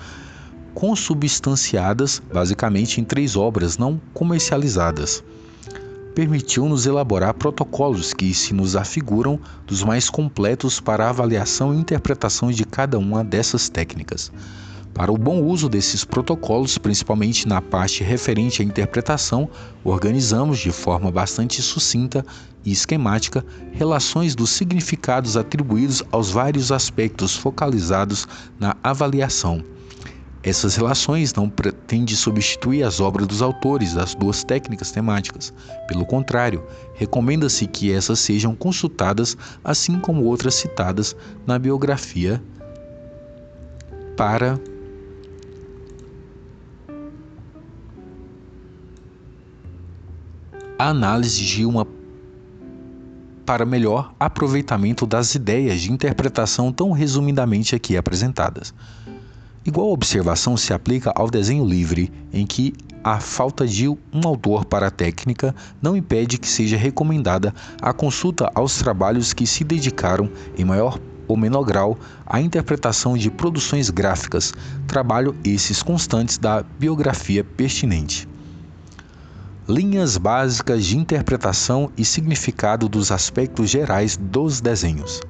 consubstanciadas 0.74 2.22
basicamente 2.34 3.00
em 3.00 3.05
três 3.05 3.38
obras 3.38 3.77
não 3.77 4.01
comercializadas 4.13 5.24
permitiu-nos 6.13 6.86
elaborar 6.86 7.34
protocolos 7.34 8.13
que 8.13 8.34
se 8.34 8.54
nos 8.54 8.75
afiguram 8.75 9.39
dos 9.66 9.84
mais 9.84 10.10
completos 10.10 10.80
para 10.80 11.06
a 11.06 11.10
avaliação 11.10 11.74
e 11.74 11.78
interpretação 11.80 12.51
de 12.51 12.66
cada 12.66 12.98
uma 12.98 13.24
dessas 13.24 13.70
técnicas. 13.70 14.32
Para 14.94 15.12
o 15.12 15.18
bom 15.18 15.42
uso 15.42 15.70
desses 15.70 16.04
protocolos, 16.04 16.78
principalmente 16.78 17.48
na 17.48 17.62
parte 17.62 18.04
referente 18.04 18.62
à 18.62 18.66
interpretação, 18.66 19.50
organizamos 19.84 20.60
de 20.60 20.72
forma 20.72 21.12
bastante 21.12 21.62
sucinta 21.62 22.25
e 22.66 22.72
esquemática 22.72 23.46
relações 23.72 24.36
dos 24.36 24.50
significados 24.50 25.38
atribuídos 25.38 26.04
aos 26.12 26.32
vários 26.32 26.72
aspectos 26.72 27.36
focalizados 27.36 28.28
na 28.60 28.75
avaliação 28.84 29.63
essas 30.41 30.75
relações 30.75 31.34
não 31.34 31.50
pretendem 31.50 32.15
substituir 32.15 32.84
as 32.84 33.00
obras 33.00 33.27
dos 33.27 33.41
autores 33.41 33.93
das 33.93 34.15
duas 34.15 34.43
técnicas 34.43 34.91
temáticas. 34.91 35.53
Pelo 35.88 36.05
contrário, 36.05 36.63
recomenda-se 36.93 37.67
que 37.67 37.91
essas 37.91 38.19
sejam 38.19 38.55
consultadas, 38.55 39.36
assim 39.63 40.00
como 40.00 40.24
outras 40.24 40.55
citadas 40.55 41.15
na 41.46 41.60
biografia, 41.60 42.41
para 44.15 44.60
a 50.77 50.89
análise 50.89 51.43
de 51.43 51.65
uma 51.65 51.86
para 53.46 53.65
melhor 53.65 54.13
aproveitamento 54.19 55.08
das 55.08 55.34
ideias 55.34 55.81
de 55.81 55.91
interpretação 55.91 56.72
tão 56.72 56.91
resumidamente 56.91 57.75
aqui 57.75 57.98
apresentadas. 57.98 58.74
Igual 59.66 59.92
observação 59.92 60.56
se 60.56 60.74
aplica 60.74 61.12
ao 61.16 61.30
desenho 61.30 61.66
livre, 61.66 62.12
em 62.32 62.46
que 62.46 62.74
a 63.04 63.20
falta 63.20 63.68
de 63.68 63.88
um 63.88 64.00
autor 64.24 64.66
para 64.66 64.88
a 64.88 64.92
técnica 64.92 65.54
não 65.82 65.96
impede 65.96 66.38
que 66.38 66.48
seja 66.48 66.78
recomendada 66.78 67.54
a 67.82 67.94
consulta 67.94 68.50
aos 68.56 68.78
trabalhos 68.78 69.34
que 69.34 69.46
se 69.46 69.63
dedicaram, 69.63 70.30
em 70.58 70.63
maior 70.66 71.00
ou 71.28 71.38
menor 71.38 71.63
grau, 71.63 71.98
à 72.25 72.42
interpretação 72.42 73.18
de 73.18 73.30
produções 73.30 73.89
gráficas, 73.89 74.54
trabalho 74.88 75.36
esses 75.44 75.84
constantes 75.84 76.38
da 76.38 76.63
biografia 76.63 77.44
pertinente. 77.44 78.28
Linhas 79.68 80.18
básicas 80.18 80.84
de 80.86 80.98
interpretação 80.98 81.92
e 81.96 82.04
significado 82.04 82.89
dos 82.89 83.12
aspectos 83.12 83.70
gerais 83.70 84.18
dos 84.18 84.60
desenhos. 84.60 85.22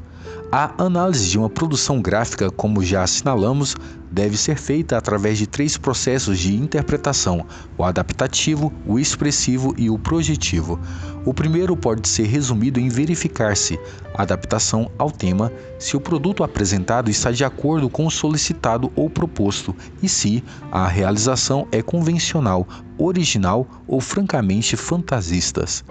A 0.51 0.83
análise 0.83 1.29
de 1.29 1.37
uma 1.37 1.47
produção 1.47 2.01
gráfica, 2.01 2.49
como 2.49 2.83
já 2.83 3.03
assinalamos, 3.03 3.75
deve 4.11 4.35
ser 4.35 4.57
feita 4.57 4.97
através 4.97 5.37
de 5.37 5.45
três 5.45 5.77
processos 5.77 6.39
de 6.39 6.55
interpretação: 6.55 7.45
o 7.77 7.83
adaptativo, 7.83 8.73
o 8.83 8.97
expressivo 8.97 9.75
e 9.77 9.91
o 9.91 9.99
projetivo. 9.99 10.79
O 11.23 11.35
primeiro 11.35 11.77
pode 11.77 12.09
ser 12.09 12.23
resumido 12.23 12.79
em 12.79 12.89
verificar 12.89 13.55
se 13.55 13.79
adaptação 14.15 14.89
ao 14.97 15.11
tema, 15.11 15.51
se 15.77 15.95
o 15.95 16.01
produto 16.01 16.43
apresentado 16.43 17.11
está 17.11 17.29
de 17.29 17.43
acordo 17.43 17.87
com 17.87 18.07
o 18.07 18.11
solicitado 18.11 18.91
ou 18.95 19.07
proposto 19.07 19.75
e 20.01 20.09
se 20.09 20.43
a 20.71 20.87
realização 20.87 21.67
é 21.71 21.83
convencional, 21.83 22.67
original 22.97 23.67
ou 23.87 24.01
francamente 24.01 24.75
fantasistas. 24.75 25.85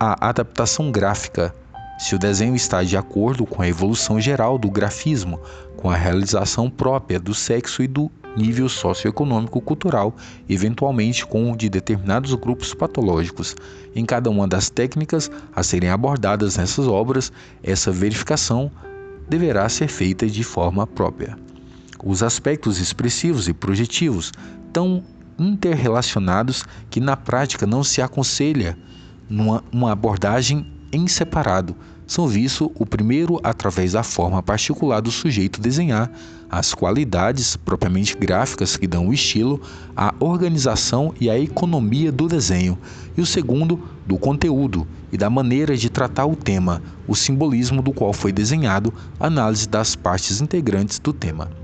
A 0.00 0.30
adaptação 0.30 0.90
gráfica 0.90 1.54
se 1.98 2.14
o 2.14 2.18
desenho 2.18 2.56
está 2.56 2.82
de 2.82 2.96
acordo 2.96 3.46
com 3.46 3.62
a 3.62 3.68
evolução 3.68 4.20
geral 4.20 4.58
do 4.58 4.70
grafismo, 4.70 5.40
com 5.76 5.90
a 5.90 5.96
realização 5.96 6.68
própria 6.68 7.20
do 7.20 7.34
sexo 7.34 7.82
e 7.82 7.86
do 7.86 8.10
nível 8.36 8.68
socioeconômico 8.68 9.60
cultural, 9.60 10.14
eventualmente 10.48 11.24
com 11.24 11.52
o 11.52 11.56
de 11.56 11.68
determinados 11.68 12.34
grupos 12.34 12.74
patológicos. 12.74 13.54
Em 13.94 14.04
cada 14.04 14.28
uma 14.28 14.48
das 14.48 14.68
técnicas 14.68 15.30
a 15.54 15.62
serem 15.62 15.90
abordadas 15.90 16.56
nessas 16.56 16.88
obras, 16.88 17.32
essa 17.62 17.92
verificação 17.92 18.70
deverá 19.28 19.68
ser 19.68 19.88
feita 19.88 20.26
de 20.26 20.42
forma 20.42 20.86
própria. 20.86 21.38
Os 22.02 22.22
aspectos 22.22 22.80
expressivos 22.80 23.48
e 23.48 23.54
projetivos 23.54 24.32
tão 24.72 25.02
interrelacionados 25.38 26.64
que 26.90 27.00
na 27.00 27.16
prática 27.16 27.66
não 27.66 27.82
se 27.82 28.02
aconselha 28.02 28.76
numa 29.28 29.64
uma 29.72 29.92
abordagem 29.92 30.73
em 30.94 31.08
separado, 31.08 31.74
são 32.06 32.28
vistos 32.28 32.68
o 32.74 32.86
primeiro 32.86 33.40
através 33.42 33.92
da 33.92 34.02
forma 34.02 34.42
particular 34.42 35.00
do 35.00 35.10
sujeito 35.10 35.60
desenhar, 35.60 36.10
as 36.50 36.72
qualidades 36.72 37.56
propriamente 37.56 38.16
gráficas 38.16 38.76
que 38.76 38.86
dão 38.86 39.08
o 39.08 39.12
estilo, 39.12 39.60
a 39.96 40.14
organização 40.20 41.12
e 41.20 41.28
a 41.28 41.38
economia 41.38 42.12
do 42.12 42.28
desenho, 42.28 42.78
e 43.16 43.20
o 43.20 43.26
segundo, 43.26 43.80
do 44.06 44.18
conteúdo 44.18 44.86
e 45.10 45.16
da 45.16 45.28
maneira 45.28 45.76
de 45.76 45.88
tratar 45.88 46.26
o 46.26 46.36
tema, 46.36 46.82
o 47.08 47.14
simbolismo 47.14 47.82
do 47.82 47.92
qual 47.92 48.12
foi 48.12 48.30
desenhado, 48.30 48.92
análise 49.18 49.68
das 49.68 49.96
partes 49.96 50.40
integrantes 50.40 50.98
do 50.98 51.12
tema. 51.12 51.63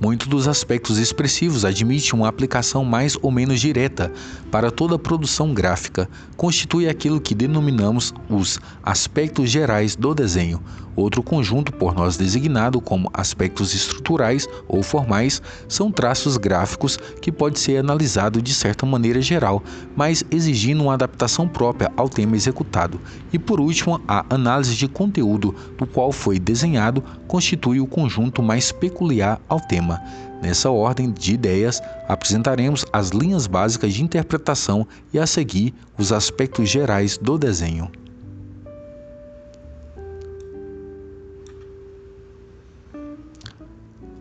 Muitos 0.00 0.26
dos 0.26 0.48
aspectos 0.48 0.98
expressivos 0.98 1.64
admitem 1.64 2.12
uma 2.14 2.28
aplicação 2.28 2.84
mais 2.84 3.16
ou 3.22 3.30
menos 3.30 3.60
direta 3.60 4.12
para 4.50 4.70
toda 4.70 4.96
a 4.96 4.98
produção 4.98 5.54
gráfica, 5.54 6.08
constitui 6.36 6.88
aquilo 6.88 7.20
que 7.20 7.34
denominamos 7.34 8.12
os 8.28 8.58
aspectos 8.82 9.48
gerais 9.50 9.94
do 9.94 10.12
desenho, 10.12 10.60
Outro 10.96 11.22
conjunto, 11.22 11.72
por 11.72 11.92
nós 11.94 12.16
designado 12.16 12.80
como 12.80 13.10
aspectos 13.12 13.74
estruturais 13.74 14.48
ou 14.68 14.82
formais, 14.82 15.42
são 15.68 15.90
traços 15.90 16.36
gráficos 16.36 16.96
que 17.20 17.32
pode 17.32 17.58
ser 17.58 17.78
analisado 17.78 18.40
de 18.40 18.54
certa 18.54 18.86
maneira 18.86 19.20
geral, 19.20 19.62
mas 19.96 20.24
exigindo 20.30 20.84
uma 20.84 20.94
adaptação 20.94 21.48
própria 21.48 21.90
ao 21.96 22.08
tema 22.08 22.36
executado. 22.36 23.00
E 23.32 23.38
por 23.38 23.60
último, 23.60 24.00
a 24.06 24.24
análise 24.30 24.76
de 24.76 24.86
conteúdo, 24.86 25.54
do 25.76 25.86
qual 25.86 26.12
foi 26.12 26.38
desenhado, 26.38 27.02
constitui 27.26 27.80
o 27.80 27.86
conjunto 27.86 28.42
mais 28.42 28.70
peculiar 28.70 29.40
ao 29.48 29.60
tema. 29.60 29.93
Nessa 30.42 30.70
ordem 30.70 31.10
de 31.10 31.34
ideias, 31.34 31.82
apresentaremos 32.08 32.84
as 32.92 33.10
linhas 33.10 33.46
básicas 33.46 33.94
de 33.94 34.02
interpretação 34.02 34.86
e 35.12 35.18
a 35.18 35.26
seguir 35.26 35.74
os 35.96 36.12
aspectos 36.12 36.68
gerais 36.68 37.16
do 37.16 37.38
desenho. 37.38 37.90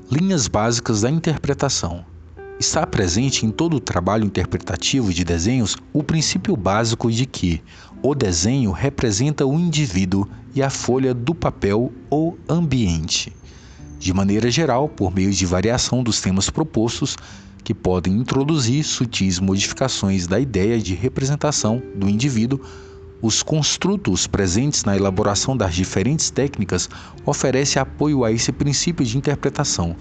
Linhas 0.10 0.48
básicas 0.48 1.01
da 1.01 1.10
interpretação. 1.10 2.06
Está 2.60 2.86
presente 2.86 3.46
em 3.46 3.51
todo 3.51 3.77
o 3.77 3.80
trabalho 3.80 4.24
interpretativo 4.24 5.12
de 5.12 5.24
desenhos 5.24 5.75
o 5.92 6.03
princípio 6.03 6.56
básico 6.56 7.12
de 7.12 7.25
que 7.25 7.62
o 8.01 8.13
desenho 8.13 8.72
representa 8.72 9.46
o 9.46 9.60
indivíduo 9.60 10.30
e 10.53 10.62
a 10.62 10.70
folha 10.70 11.13
do 11.13 11.34
papel 11.34 11.92
ou 12.10 12.38
ambiente. 12.48 13.36
De 14.03 14.13
maneira 14.13 14.51
geral, 14.51 14.89
por 14.89 15.15
meio 15.15 15.31
de 15.31 15.45
variação 15.45 16.03
dos 16.03 16.19
temas 16.19 16.50
propostos, 16.50 17.15
que 17.63 17.74
podem 17.74 18.17
introduzir 18.17 18.83
sutis 18.83 19.39
modificações 19.39 20.27
da 20.27 20.38
ideia 20.38 20.77
de 20.77 20.93
representação 20.93 21.81
do 21.95 22.10
indivíduo 22.10 22.60
os 23.22 23.41
construtos 23.41 24.27
presentes 24.27 24.83
na 24.83 24.98
elaboração 24.98 25.55
das 25.55 25.74
diferentes 25.74 26.29
técnicas 26.29 26.89
oferecem 27.25 27.81
apoio 27.81 28.25
a 28.25 28.31
esse 28.33 28.51
princípio 28.51 29.05
de 29.05 29.17
interpretação. 29.17 29.95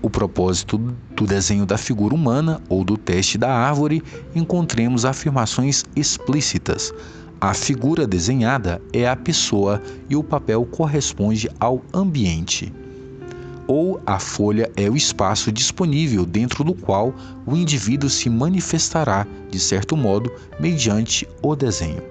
O 0.00 0.08
propósito 0.08 0.78
do 1.14 1.26
desenho 1.26 1.66
da 1.66 1.76
figura 1.76 2.14
humana 2.14 2.62
ou 2.70 2.82
do 2.82 2.96
teste 2.96 3.36
da 3.36 3.52
árvore 3.52 4.02
encontremos 4.34 5.04
afirmações 5.04 5.84
explícitas. 5.94 6.94
A 7.38 7.52
figura 7.52 8.06
desenhada 8.06 8.80
é 8.90 9.06
a 9.06 9.14
pessoa 9.14 9.82
e 10.08 10.16
o 10.16 10.24
papel 10.24 10.64
corresponde 10.64 11.50
ao 11.60 11.82
ambiente. 11.92 12.72
Ou 13.66 14.00
a 14.06 14.18
folha 14.18 14.70
é 14.76 14.88
o 14.88 14.96
espaço 14.96 15.50
disponível 15.50 16.24
dentro 16.24 16.62
do 16.62 16.74
qual 16.74 17.14
o 17.44 17.56
indivíduo 17.56 18.08
se 18.08 18.30
manifestará, 18.30 19.26
de 19.50 19.58
certo 19.58 19.96
modo, 19.96 20.32
mediante 20.60 21.28
o 21.42 21.56
desenho. 21.56 22.02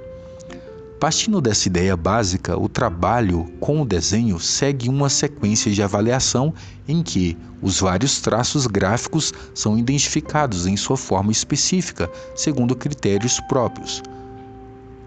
Partindo 0.99 1.41
dessa 1.41 1.67
ideia 1.67 1.95
básica, 1.95 2.57
o 2.57 2.67
trabalho 2.67 3.45
com 3.59 3.81
o 3.81 3.85
desenho 3.85 4.39
segue 4.39 4.89
uma 4.89 5.09
sequência 5.09 5.71
de 5.71 5.83
avaliação 5.83 6.53
em 6.87 7.03
que 7.03 7.37
os 7.61 7.79
vários 7.79 8.21
traços 8.21 8.65
gráficos 8.65 9.33
são 9.53 9.77
identificados 9.77 10.65
em 10.65 10.77
sua 10.77 10.97
forma 10.97 11.31
específica, 11.31 12.09
segundo 12.33 12.75
critérios 12.75 13.39
próprios. 13.41 14.01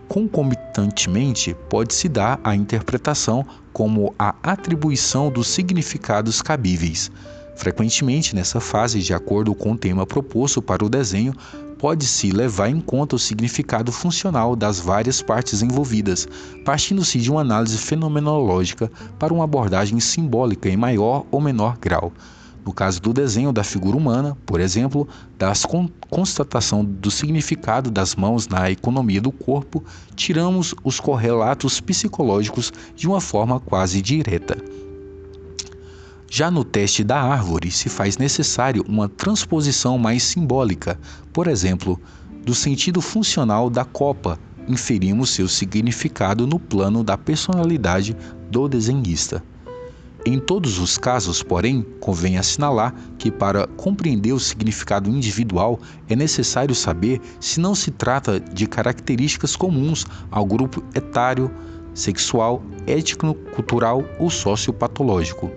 Concomitantemente, 0.08 1.54
pode-se 1.68 2.08
dar 2.08 2.40
a 2.42 2.56
interpretação 2.56 3.44
como 3.72 4.14
a 4.18 4.34
atribuição 4.42 5.30
dos 5.30 5.48
significados 5.48 6.40
cabíveis. 6.40 7.10
Frequentemente, 7.54 8.34
nessa 8.34 8.58
fase, 8.58 9.00
de 9.00 9.12
acordo 9.12 9.54
com 9.54 9.72
o 9.72 9.78
tema 9.78 10.06
proposto 10.06 10.62
para 10.62 10.84
o 10.84 10.88
desenho, 10.88 11.34
pode-se 11.78 12.30
levar 12.30 12.68
em 12.68 12.80
conta 12.80 13.16
o 13.16 13.18
significado 13.18 13.92
funcional 13.92 14.56
das 14.56 14.80
várias 14.80 15.20
partes 15.20 15.62
envolvidas, 15.62 16.26
partindo-se 16.64 17.18
de 17.18 17.30
uma 17.30 17.42
análise 17.42 17.76
fenomenológica 17.76 18.90
para 19.18 19.34
uma 19.34 19.44
abordagem 19.44 20.00
simbólica 20.00 20.68
em 20.68 20.76
maior 20.76 21.26
ou 21.30 21.40
menor 21.40 21.76
grau. 21.78 22.12
No 22.68 22.74
caso 22.74 23.00
do 23.00 23.14
desenho 23.14 23.50
da 23.50 23.64
figura 23.64 23.96
humana, 23.96 24.36
por 24.44 24.60
exemplo, 24.60 25.08
da 25.38 25.54
constatação 26.10 26.84
do 26.84 27.10
significado 27.10 27.90
das 27.90 28.14
mãos 28.14 28.46
na 28.46 28.70
economia 28.70 29.22
do 29.22 29.32
corpo, 29.32 29.82
tiramos 30.14 30.74
os 30.84 31.00
correlatos 31.00 31.80
psicológicos 31.80 32.70
de 32.94 33.08
uma 33.08 33.22
forma 33.22 33.58
quase 33.58 34.02
direta. 34.02 34.58
Já 36.30 36.50
no 36.50 36.62
teste 36.62 37.02
da 37.02 37.18
árvore, 37.18 37.70
se 37.70 37.88
faz 37.88 38.18
necessário 38.18 38.84
uma 38.86 39.08
transposição 39.08 39.96
mais 39.96 40.22
simbólica, 40.22 41.00
por 41.32 41.46
exemplo, 41.46 41.98
do 42.44 42.54
sentido 42.54 43.00
funcional 43.00 43.70
da 43.70 43.86
copa, 43.86 44.38
inferimos 44.68 45.30
seu 45.30 45.48
significado 45.48 46.46
no 46.46 46.60
plano 46.60 47.02
da 47.02 47.16
personalidade 47.16 48.14
do 48.50 48.68
desenhista. 48.68 49.42
Em 50.30 50.38
todos 50.38 50.78
os 50.78 50.98
casos, 50.98 51.42
porém, 51.42 51.80
convém 52.00 52.36
assinalar 52.36 52.94
que 53.16 53.30
para 53.30 53.66
compreender 53.66 54.34
o 54.34 54.38
significado 54.38 55.08
individual 55.08 55.80
é 56.06 56.14
necessário 56.14 56.74
saber 56.74 57.18
se 57.40 57.58
não 57.58 57.74
se 57.74 57.90
trata 57.90 58.38
de 58.38 58.66
características 58.66 59.56
comuns 59.56 60.04
ao 60.30 60.44
grupo 60.44 60.84
etário, 60.94 61.50
sexual, 61.94 62.62
étnico-cultural 62.86 64.04
ou 64.18 64.28
sociopatológico. 64.28 65.50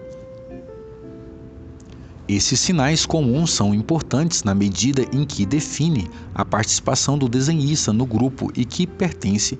Esses 2.26 2.58
sinais 2.58 3.06
comuns 3.06 3.52
são 3.52 3.76
importantes 3.76 4.42
na 4.46 4.56
medida 4.56 5.06
em 5.12 5.26
que 5.26 5.46
define 5.46 6.10
a 6.34 6.46
participação 6.46 7.18
do 7.18 7.28
desenhista 7.28 7.92
no 7.92 8.06
grupo 8.06 8.50
e 8.56 8.64
que 8.64 8.88
pertence 8.88 9.60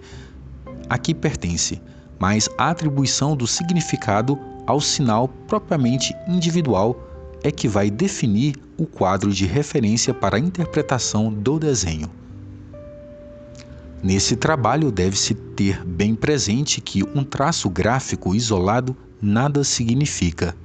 a 0.90 0.98
que 0.98 1.14
pertence, 1.14 1.82
mas 2.18 2.48
a 2.58 2.70
atribuição 2.70 3.36
do 3.36 3.46
significado 3.46 4.40
ao 4.72 4.80
sinal 4.80 5.28
propriamente 5.28 6.16
individual 6.26 6.98
é 7.44 7.52
que 7.52 7.68
vai 7.68 7.92
definir 7.92 8.56
o 8.78 8.86
quadro 8.86 9.34
de 9.34 9.46
referência 9.46 10.14
para 10.14 10.38
a 10.38 10.40
interpretação 10.40 11.32
do 11.32 11.60
desenho. 11.60 12.10
Nesse 14.02 14.38
trabalho 14.38 14.90
deve-se 14.90 15.36
ter 15.36 15.86
bem 15.86 16.16
presente 16.16 16.80
que 16.80 17.04
um 17.04 17.22
traço 17.22 17.70
gráfico 17.70 18.34
isolado 18.34 18.96
nada 19.22 19.62
significa. 19.66 20.56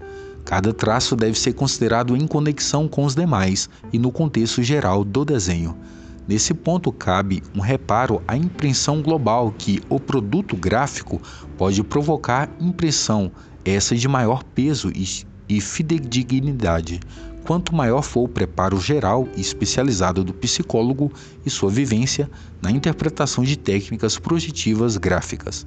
Cada 0.44 0.72
traço 0.72 1.16
deve 1.16 1.36
ser 1.36 1.54
considerado 1.54 2.16
em 2.16 2.28
conexão 2.28 2.86
com 2.86 3.04
os 3.04 3.16
demais 3.16 3.68
e 3.92 3.98
no 3.98 4.12
contexto 4.12 4.62
geral 4.62 5.02
do 5.02 5.24
desenho. 5.24 5.76
Nesse 6.28 6.54
ponto, 6.54 6.92
cabe 6.92 7.42
um 7.54 7.60
reparo 7.60 8.22
à 8.26 8.36
impressão 8.36 9.02
global 9.02 9.52
que 9.58 9.82
o 9.88 9.98
produto 9.98 10.56
gráfico 10.56 11.20
pode 11.58 11.82
provocar 11.82 12.48
impressão, 12.60 13.32
essa 13.66 13.96
de 13.96 14.06
maior 14.06 14.44
peso 14.44 14.92
e 15.48 15.60
fidedignidade, 15.60 17.00
quanto 17.44 17.74
maior 17.74 18.02
for 18.02 18.24
o 18.24 18.28
preparo 18.28 18.80
geral 18.80 19.28
e 19.36 19.40
especializado 19.40 20.24
do 20.24 20.32
psicólogo 20.32 21.12
e 21.44 21.50
sua 21.50 21.70
vivência 21.70 22.30
na 22.62 22.70
interpretação 22.70 23.44
de 23.44 23.56
técnicas 23.56 24.18
projetivas 24.18 24.96
gráficas. 24.96 25.66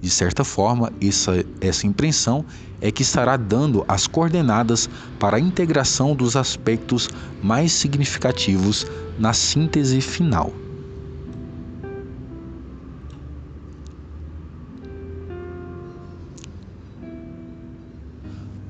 De 0.00 0.10
certa 0.10 0.44
forma, 0.44 0.92
essa, 1.00 1.44
essa 1.60 1.86
impressão 1.86 2.44
é 2.80 2.90
que 2.90 3.00
estará 3.00 3.38
dando 3.38 3.84
as 3.88 4.06
coordenadas 4.06 4.88
para 5.18 5.38
a 5.38 5.40
integração 5.40 6.14
dos 6.14 6.36
aspectos 6.36 7.08
mais 7.42 7.72
significativos 7.72 8.86
na 9.18 9.32
síntese 9.32 10.02
final. 10.02 10.63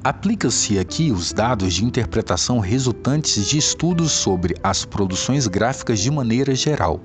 Aplica-se 0.04 0.78
aqui 0.78 1.10
os 1.10 1.32
dados 1.32 1.72
de 1.72 1.82
interpretação 1.82 2.58
resultantes 2.58 3.46
de 3.46 3.56
estudos 3.56 4.12
sobre 4.12 4.54
as 4.62 4.84
produções 4.84 5.46
gráficas 5.46 5.98
de 5.98 6.10
maneira 6.10 6.54
geral, 6.54 7.00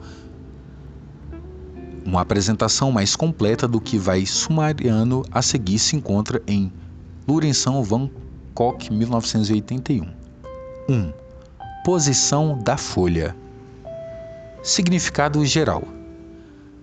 uma 2.06 2.20
apresentação 2.20 2.92
mais 2.92 3.16
completa 3.16 3.70
do 3.70 3.80
que 3.80 3.98
vai 3.98 4.26
sumariando 4.26 5.24
a 5.32 5.42
seguir 5.42 5.80
se 5.80 5.96
encontra 5.96 6.42
em 6.46 6.74
Lourenço 7.26 7.82
Van 7.84 8.10
Gogh, 8.54 8.78
1981. 8.92 10.06
1. 10.90 11.14
Posição 11.86 12.60
da 12.62 12.76
folha. 12.76 13.34
Significado 14.62 15.46
geral. 15.46 15.84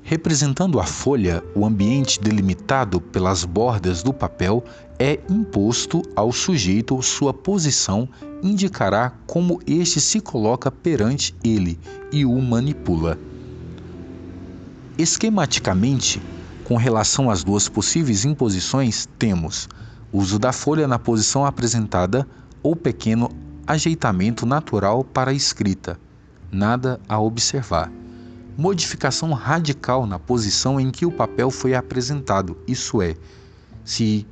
Representando 0.09 0.79
a 0.79 0.85
folha, 0.85 1.43
o 1.53 1.67
ambiente 1.67 2.21
delimitado 2.21 3.01
pelas 3.01 3.45
bordas 3.45 4.05
do 4.05 4.15
papel 4.15 4.63
é 5.01 5.19
imposto 5.29 6.01
ao 6.15 6.31
sujeito 6.31 7.03
sua 7.03 7.35
posição 7.35 8.09
indicará 8.41 9.13
como 9.27 9.61
este 9.67 10.01
se 10.01 10.21
coloca 10.21 10.71
perante 10.71 11.35
ele 11.43 11.77
e 12.13 12.25
o 12.25 12.41
manipula. 12.41 13.19
Esquematicamente, 14.97 16.23
com 16.63 16.77
relação 16.77 17.29
às 17.29 17.43
duas 17.43 17.69
possíveis 17.69 18.25
imposições, 18.25 19.09
temos 19.19 19.69
uso 20.13 20.39
da 20.39 20.53
folha 20.53 20.87
na 20.87 21.01
posição 21.01 21.45
apresentada 21.45 22.25
ou 22.63 22.77
pequeno 22.77 23.29
ajeitamento 23.67 24.47
natural 24.47 25.03
para 25.03 25.33
a 25.33 25.35
escrita, 25.35 25.99
nada 26.53 27.01
a 27.09 27.19
observar. 27.19 27.91
Modificação 28.59 29.35
radical 29.35 30.07
na 30.07 30.19
posição 30.19 30.81
em 30.81 30.91
que 30.91 31.05
o 31.05 31.13
papel 31.13 31.51
foi 31.51 31.75
apresentado, 31.75 32.57
isso 32.67 33.03
é, 33.03 33.15
se 33.85 34.27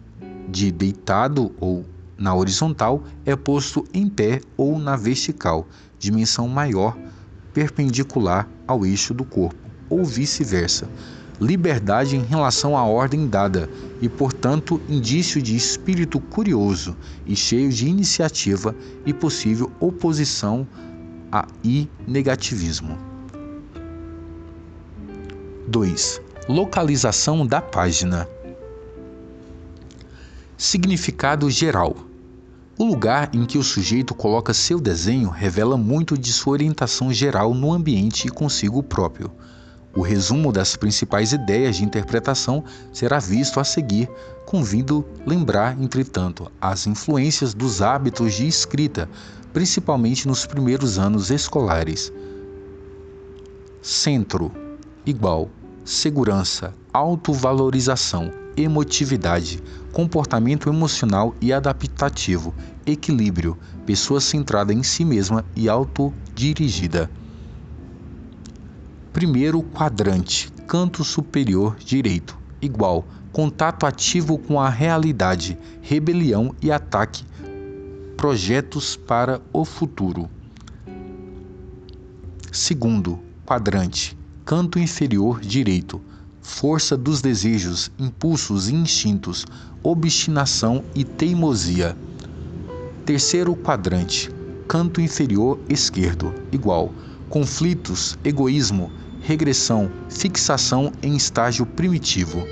de 0.49 0.73
deitado 0.73 1.55
ou 1.61 1.85
na 2.17 2.35
horizontal 2.35 3.05
é 3.27 3.37
posto 3.37 3.85
em 3.93 4.09
pé 4.09 4.41
ou 4.57 4.79
na 4.79 4.97
vertical, 4.97 5.69
dimensão 5.99 6.49
maior, 6.49 6.97
perpendicular 7.53 8.49
ao 8.67 8.87
eixo 8.87 9.13
do 9.13 9.25
corpo, 9.25 9.59
ou 9.91 10.03
vice-versa. 10.03 10.89
Liberdade 11.39 12.17
em 12.17 12.23
relação 12.23 12.79
à 12.79 12.85
ordem 12.85 13.29
dada 13.29 13.69
e, 14.01 14.09
portanto, 14.09 14.81
indício 14.89 15.43
de 15.43 15.55
espírito 15.55 16.19
curioso 16.19 16.97
e 17.27 17.37
cheio 17.37 17.71
de 17.71 17.87
iniciativa 17.87 18.75
e 19.05 19.13
possível 19.13 19.71
oposição 19.81 20.67
a 21.31 21.47
e 21.63 21.91
negativismo. 22.07 23.14
2. 25.67 26.21
Localização 26.47 27.47
da 27.47 27.59
página. 27.59 28.29
Significado 30.59 31.51
geral. 31.51 31.97
O 32.79 32.85
lugar 32.85 33.31
em 33.33 33.47
que 33.47 33.57
o 33.57 33.63
sujeito 33.63 34.15
coloca 34.15 34.53
seu 34.53 34.79
desenho 34.79 35.31
revela 35.31 35.79
muito 35.79 36.19
de 36.19 36.31
sua 36.35 36.53
orientação 36.53 37.11
geral 37.15 37.55
no 37.55 37.73
ambiente 37.73 38.29
e 38.29 38.31
consigo 38.31 38.83
próprio. 38.83 39.33
O 39.97 40.03
resumo 40.03 40.53
das 40.53 40.77
principais 40.77 41.33
ideias 41.33 41.77
de 41.77 41.85
interpretação 41.85 42.63
será 42.93 43.19
visto 43.19 43.59
a 43.59 43.65
seguir, 43.65 44.11
convido 44.45 45.03
lembrar, 45.27 45.81
entretanto, 45.81 46.53
as 46.61 46.87
influências 46.87 47.55
dos 47.55 47.81
hábitos 47.81 48.35
de 48.35 48.47
escrita, 48.47 49.09
principalmente 49.53 50.29
nos 50.29 50.45
primeiros 50.45 50.99
anos 50.99 51.31
escolares. 51.31 52.13
Centro 53.81 54.64
igual 55.07 55.51
segurança, 55.85 56.75
autovalorização, 56.93 58.33
emotividade, 58.57 59.63
comportamento 59.93 60.69
emocional 60.69 61.35
e 61.41 61.53
adaptativo, 61.53 62.55
equilíbrio, 62.87 63.59
pessoa 63.85 64.21
centrada 64.21 64.73
em 64.73 64.83
si 64.83 65.05
mesma 65.05 65.45
e 65.55 65.69
autodirigida. 65.69 67.11
Primeiro 69.13 69.63
quadrante, 69.63 70.51
canto 70.67 71.05
superior 71.05 71.77
direito, 71.77 72.39
igual, 72.61 73.07
contato 73.31 73.85
ativo 73.85 74.39
com 74.39 74.59
a 74.59 74.71
realidade, 74.71 75.59
rebelião 75.83 76.55
e 76.63 76.73
ataque, 76.73 77.25
projetos 78.17 78.97
para 78.97 79.41
o 79.53 79.65
futuro. 79.65 80.31
Segundo 82.51 83.21
quadrante, 83.45 84.17
canto 84.45 84.79
inferior 84.79 85.41
direito, 85.41 86.01
força 86.43 86.99
dos 86.99 87.23
desejos, 87.23 87.91
impulsos 87.99 88.69
e 88.69 88.75
instintos, 88.75 89.47
obstinação 89.83 90.85
e 90.95 91.03
teimosia. 91.03 91.97
Terceiro 93.07 93.57
quadrante, 93.57 94.31
canto 94.69 95.01
inferior 95.01 95.59
esquerdo, 95.69 96.35
igual, 96.53 96.93
conflitos, 97.31 98.19
egoísmo, 98.23 98.91
regressão, 99.23 99.91
fixação 100.11 100.93
em 101.03 101.17
estágio 101.17 101.65
primitivo. 101.65 102.47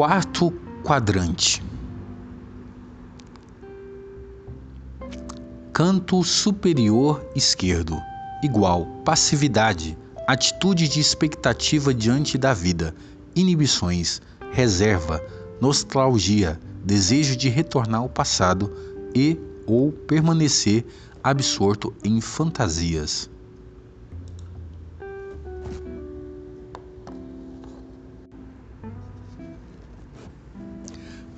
Quarto 0.00 0.50
quadrante. 0.82 1.62
Canto 5.74 6.24
superior 6.24 7.22
esquerdo. 7.36 8.00
Igual 8.42 8.86
passividade, 9.04 9.98
atitude 10.26 10.88
de 10.88 11.00
expectativa 11.00 11.92
diante 11.92 12.38
da 12.38 12.54
vida, 12.54 12.94
inibições, 13.36 14.22
reserva, 14.52 15.22
nostalgia, 15.60 16.58
desejo 16.82 17.36
de 17.36 17.50
retornar 17.50 18.00
ao 18.00 18.08
passado 18.08 18.72
e 19.14 19.38
ou 19.66 19.92
permanecer 19.92 20.82
absorto 21.22 21.92
em 22.02 22.22
fantasias. 22.22 23.28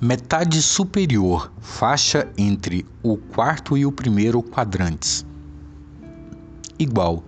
Metade 0.05 0.61
superior, 0.61 1.49
faixa 1.61 2.27
entre 2.37 2.85
o 3.01 3.15
quarto 3.15 3.77
e 3.77 3.85
o 3.85 3.91
primeiro 3.91 4.43
quadrantes. 4.43 5.25
Igual 6.77 7.23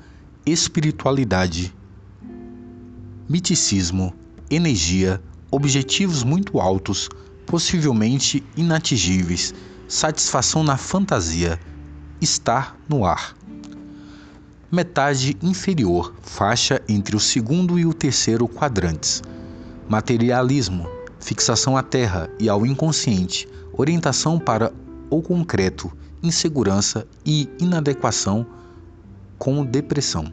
espiritualidade, 0.46 1.74
miticismo, 3.30 4.14
energia, 4.52 5.24
objetivos 5.50 6.22
muito 6.22 6.60
altos, 6.60 7.08
possivelmente 7.46 8.44
inatingíveis, 8.58 9.54
satisfação 9.88 10.62
na 10.62 10.76
fantasia, 10.76 11.58
estar 12.20 12.78
no 12.90 13.06
ar. 13.06 13.38
Metade 14.70 15.38
inferior, 15.42 16.14
faixa 16.22 16.82
entre 16.90 17.16
o 17.16 17.22
segundo 17.22 17.80
e 17.80 17.86
o 17.86 17.94
terceiro 17.94 18.50
quadrantes. 18.50 19.22
Materialismo, 19.88 20.95
fixação 21.26 21.76
à 21.76 21.82
terra 21.82 22.30
e 22.40 22.48
ao 22.48 22.68
inconsciente, 22.68 23.50
orientação 23.74 24.38
para 24.38 24.72
o 25.10 25.24
concreto, 25.24 25.92
insegurança 26.22 27.08
e 27.26 27.50
inadequação 27.60 28.46
com 29.40 29.66
depressão. 29.66 30.32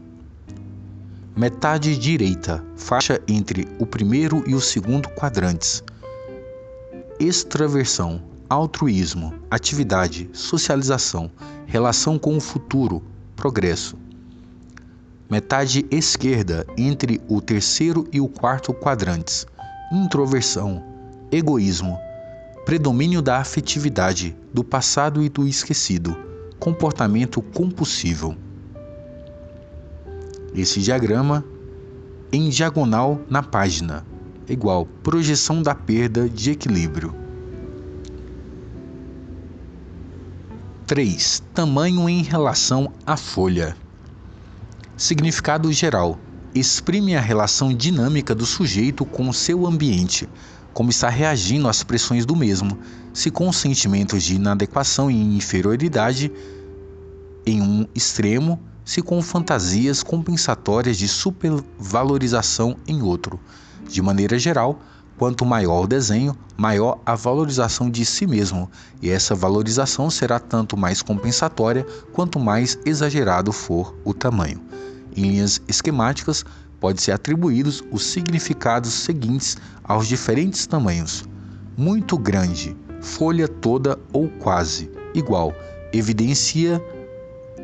Metade 1.34 1.96
direita, 1.96 2.62
faixa 2.76 3.22
entre 3.26 3.66
o 3.78 3.86
primeiro 3.86 4.44
e 4.46 4.54
o 4.54 4.60
segundo 4.60 5.08
quadrantes. 5.08 5.82
Extraversão, 7.18 8.20
altruísmo, 8.50 9.32
atividade, 9.50 10.28
socialização, 10.34 11.30
relação 11.64 12.18
com 12.18 12.36
o 12.36 12.40
futuro, 12.40 13.02
progresso. 13.34 13.96
Metade 15.30 15.86
esquerda, 15.90 16.66
entre 16.76 17.18
o 17.26 17.40
terceiro 17.40 18.06
e 18.12 18.20
o 18.20 18.28
quarto 18.28 18.74
quadrantes 18.74 19.46
introversão, 19.92 20.82
egoísmo, 21.30 21.98
predomínio 22.64 23.22
da 23.22 23.38
afetividade, 23.38 24.34
do 24.52 24.64
passado 24.64 25.22
e 25.22 25.28
do 25.28 25.46
esquecido, 25.46 26.16
comportamento 26.58 27.40
compulsivo. 27.40 28.36
Esse 30.54 30.80
diagrama 30.80 31.44
em 32.32 32.48
diagonal 32.48 33.20
na 33.28 33.42
página 33.42 34.04
igual 34.48 34.86
projeção 35.02 35.62
da 35.62 35.74
perda 35.74 36.28
de 36.28 36.50
equilíbrio. 36.50 37.14
3. 40.86 41.42
Tamanho 41.54 42.08
em 42.08 42.22
relação 42.22 42.92
à 43.06 43.16
folha. 43.16 43.76
Significado 44.96 45.72
geral: 45.72 46.18
exprime 46.54 47.16
a 47.16 47.20
relação 47.20 47.72
dinâmica 47.72 48.34
do 48.34 48.44
sujeito 48.44 49.04
com 49.04 49.28
o 49.28 49.34
seu 49.34 49.66
ambiente, 49.66 50.28
como 50.72 50.90
está 50.90 51.08
reagindo 51.08 51.68
às 51.68 51.82
pressões 51.82 52.26
do 52.26 52.36
mesmo, 52.36 52.78
se 53.12 53.30
com 53.30 53.52
sentimentos 53.52 54.22
de 54.22 54.36
inadequação 54.36 55.10
e 55.10 55.36
inferioridade 55.36 56.32
em 57.44 57.60
um 57.60 57.86
extremo, 57.94 58.60
se 58.84 59.00
com 59.00 59.20
fantasias 59.22 60.02
compensatórias 60.02 60.96
de 60.96 61.08
supervalorização 61.08 62.76
em 62.86 63.02
outro. 63.02 63.38
De 63.88 64.00
maneira 64.02 64.38
geral, 64.38 64.80
quanto 65.18 65.44
maior 65.44 65.84
o 65.84 65.86
desenho, 65.86 66.36
maior 66.56 67.00
a 67.04 67.14
valorização 67.14 67.90
de 67.90 68.04
si 68.04 68.26
mesmo, 68.26 68.70
e 69.00 69.10
essa 69.10 69.34
valorização 69.34 70.10
será 70.10 70.38
tanto 70.38 70.76
mais 70.76 71.02
compensatória 71.02 71.86
quanto 72.12 72.38
mais 72.40 72.78
exagerado 72.84 73.52
for 73.52 73.94
o 74.04 74.12
tamanho. 74.12 74.60
Em 75.16 75.30
linhas 75.30 75.60
esquemáticas, 75.68 76.44
pode-se 76.80 77.12
atribuídos 77.12 77.82
os 77.90 78.04
significados 78.04 78.92
seguintes 78.92 79.56
aos 79.84 80.08
diferentes 80.08 80.66
tamanhos: 80.66 81.24
muito 81.76 82.18
grande, 82.18 82.76
folha 83.00 83.46
toda 83.46 83.98
ou 84.12 84.28
quase, 84.28 84.90
igual, 85.14 85.54
evidencia 85.92 86.82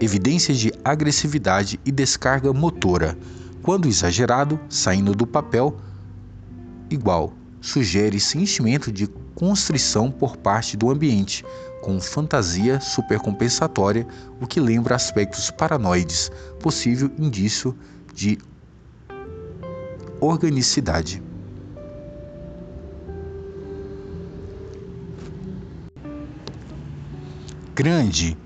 evidências 0.01 0.59
de 0.59 0.73
agressividade 0.85 1.81
e 1.85 1.91
descarga 1.91 2.53
motora. 2.53 3.19
Quando 3.63 3.89
exagerado, 3.89 4.59
saindo 4.69 5.13
do 5.13 5.27
papel, 5.27 5.77
igual, 6.89 7.33
sugere 7.61 8.21
sentimento 8.21 8.93
de 8.93 9.09
constrição 9.35 10.11
por 10.11 10.37
parte 10.37 10.77
do 10.77 10.91
ambiente, 10.91 11.45
com 11.81 12.01
fantasia 12.01 12.81
supercompensatória, 12.81 14.07
o 14.41 14.47
que 14.47 14.61
lembra 14.61 14.95
aspectos 14.95 15.51
paranoides, 15.51 16.31
possível 16.61 17.11
indício 17.19 17.77
de 18.15 18.39
organicidade. 20.21 21.23
Grande, 27.75 28.37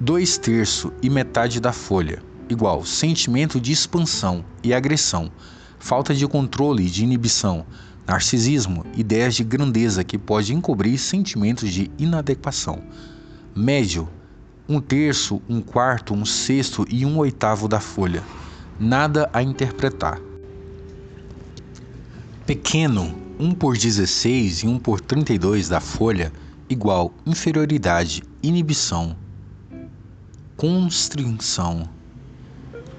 dois 0.00 0.38
terços 0.38 0.90
e 1.02 1.10
metade 1.10 1.60
da 1.60 1.72
folha, 1.72 2.22
igual 2.48 2.86
sentimento 2.86 3.60
de 3.60 3.70
expansão 3.70 4.42
e 4.64 4.72
agressão, 4.72 5.30
falta 5.78 6.14
de 6.14 6.26
controle 6.26 6.86
e 6.86 6.90
de 6.90 7.04
inibição, 7.04 7.66
narcisismo, 8.10 8.84
ideias 8.96 9.36
de 9.36 9.44
grandeza 9.44 10.02
que 10.02 10.18
pode 10.18 10.52
encobrir 10.52 10.98
sentimentos 10.98 11.72
de 11.72 11.88
inadequação. 11.96 12.82
Médio, 13.54 14.08
um 14.68 14.80
terço, 14.80 15.40
um 15.48 15.60
quarto, 15.60 16.12
um 16.12 16.26
sexto 16.26 16.84
e 16.90 17.06
um 17.06 17.18
oitavo 17.18 17.68
da 17.68 17.78
folha. 17.78 18.24
Nada 18.80 19.30
a 19.32 19.40
interpretar. 19.40 20.20
Pequeno, 22.44 23.14
1 23.38 23.54
por 23.54 23.76
16 23.76 24.64
e 24.64 24.66
1 24.66 24.80
por 24.80 25.00
32 25.00 25.68
da 25.68 25.78
folha, 25.78 26.32
igual 26.68 27.14
inferioridade, 27.24 28.24
inibição, 28.42 29.16
constrição 30.56 31.88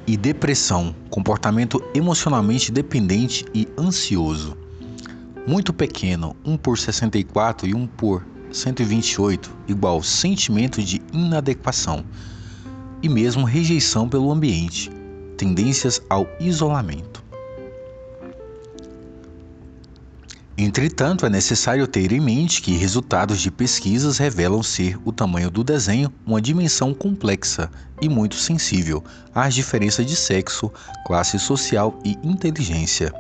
e 0.08 0.16
depressão, 0.16 0.96
comportamento 1.10 1.84
emocionalmente 1.94 2.72
dependente 2.72 3.44
e 3.54 3.68
ansioso. 3.78 4.62
Muito 5.48 5.74
pequeno, 5.74 6.36
1 6.46 6.56
por 6.56 6.78
64 6.78 7.68
e 7.68 7.74
1 7.74 7.88
por 7.88 8.24
128, 8.52 9.52
igual 9.68 10.04
sentimento 10.04 10.84
de 10.84 11.02
inadequação 11.12 12.06
e 13.02 13.10
mesmo 13.10 13.44
rejeição 13.44 14.08
pelo 14.08 14.32
ambiente, 14.32 14.92
tendências 15.36 16.00
ao 16.08 16.28
isolamento. 16.40 17.24
Entretanto, 20.56 21.26
é 21.26 21.30
necessário 21.30 21.88
ter 21.88 22.12
em 22.12 22.20
mente 22.20 22.62
que 22.62 22.78
resultados 22.78 23.42
de 23.42 23.50
pesquisas 23.50 24.20
revelam 24.20 24.62
ser 24.62 24.96
o 25.04 25.12
tamanho 25.12 25.50
do 25.50 25.64
desenho 25.64 26.14
uma 26.24 26.40
dimensão 26.40 26.94
complexa 26.94 27.72
e 28.00 28.08
muito 28.08 28.36
sensível 28.36 29.04
às 29.34 29.56
diferenças 29.56 30.06
de 30.06 30.16
sexo, 30.16 30.72
classe 31.08 31.40
social 31.40 31.98
e 32.06 32.16
inteligência. 32.24 33.12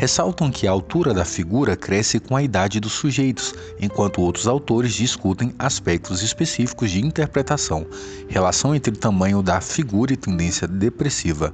Ressaltam 0.00 0.50
que 0.50 0.66
a 0.66 0.70
altura 0.70 1.12
da 1.12 1.26
figura 1.26 1.76
cresce 1.76 2.18
com 2.18 2.34
a 2.34 2.42
idade 2.42 2.80
dos 2.80 2.92
sujeitos, 2.92 3.54
enquanto 3.78 4.22
outros 4.22 4.46
autores 4.46 4.94
discutem 4.94 5.54
aspectos 5.58 6.22
específicos 6.22 6.90
de 6.90 7.04
interpretação, 7.04 7.86
relação 8.26 8.74
entre 8.74 8.96
tamanho 8.96 9.42
da 9.42 9.60
figura 9.60 10.14
e 10.14 10.16
tendência 10.16 10.66
depressiva 10.66 11.52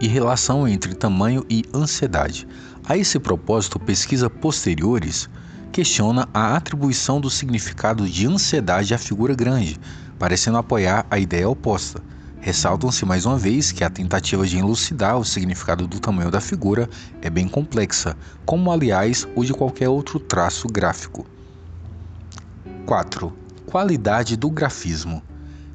e 0.00 0.08
relação 0.08 0.66
entre 0.66 0.92
tamanho 0.92 1.46
e 1.48 1.64
ansiedade. 1.72 2.48
A 2.84 2.96
esse 2.96 3.20
propósito, 3.20 3.78
pesquisas 3.78 4.28
posteriores 4.40 5.30
questiona 5.70 6.28
a 6.34 6.56
atribuição 6.56 7.20
do 7.20 7.30
significado 7.30 8.08
de 8.08 8.26
ansiedade 8.26 8.92
à 8.92 8.98
figura 8.98 9.36
grande, 9.36 9.78
parecendo 10.18 10.58
apoiar 10.58 11.06
a 11.08 11.16
ideia 11.16 11.48
oposta. 11.48 12.02
Ressaltam-se 12.42 13.04
mais 13.04 13.24
uma 13.24 13.38
vez 13.38 13.70
que 13.70 13.84
a 13.84 13.88
tentativa 13.88 14.44
de 14.44 14.58
elucidar 14.58 15.16
o 15.16 15.24
significado 15.24 15.86
do 15.86 16.00
tamanho 16.00 16.28
da 16.28 16.40
figura 16.40 16.90
é 17.20 17.30
bem 17.30 17.46
complexa, 17.46 18.16
como 18.44 18.72
aliás 18.72 19.28
o 19.36 19.44
de 19.44 19.54
qualquer 19.54 19.88
outro 19.88 20.18
traço 20.18 20.66
gráfico. 20.66 21.24
4. 22.84 23.32
Qualidade 23.64 24.36
do 24.36 24.50
grafismo. 24.50 25.22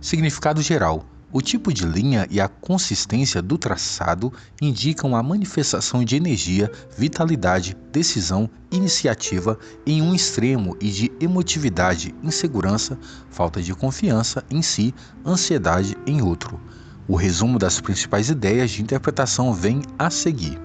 Significado 0.01 0.61
geral 0.61 1.05
o 1.31 1.41
tipo 1.41 1.73
de 1.73 1.85
linha 1.85 2.25
e 2.29 2.39
a 2.39 2.47
consistência 2.47 3.41
do 3.41 3.57
traçado 3.57 4.31
indicam 4.61 5.15
a 5.15 5.21
manifestação 5.21 6.03
de 6.03 6.15
energia, 6.15 6.71
vitalidade, 6.97 7.75
decisão, 7.91 8.49
iniciativa 8.71 9.59
em 9.85 10.01
um 10.01 10.15
extremo 10.15 10.77
e 10.79 10.89
de 10.89 11.11
emotividade, 11.19 12.15
insegurança, 12.23 12.97
falta 13.29 13.61
de 13.61 13.73
confiança 13.75 14.43
em 14.49 14.61
si, 14.61 14.93
ansiedade 15.25 15.97
em 16.05 16.21
outro. 16.21 16.59
O 17.07 17.15
resumo 17.15 17.59
das 17.59 17.81
principais 17.81 18.29
ideias 18.29 18.71
de 18.71 18.81
interpretação 18.81 19.53
vem 19.53 19.81
a 19.99 20.09
seguir. 20.09 20.59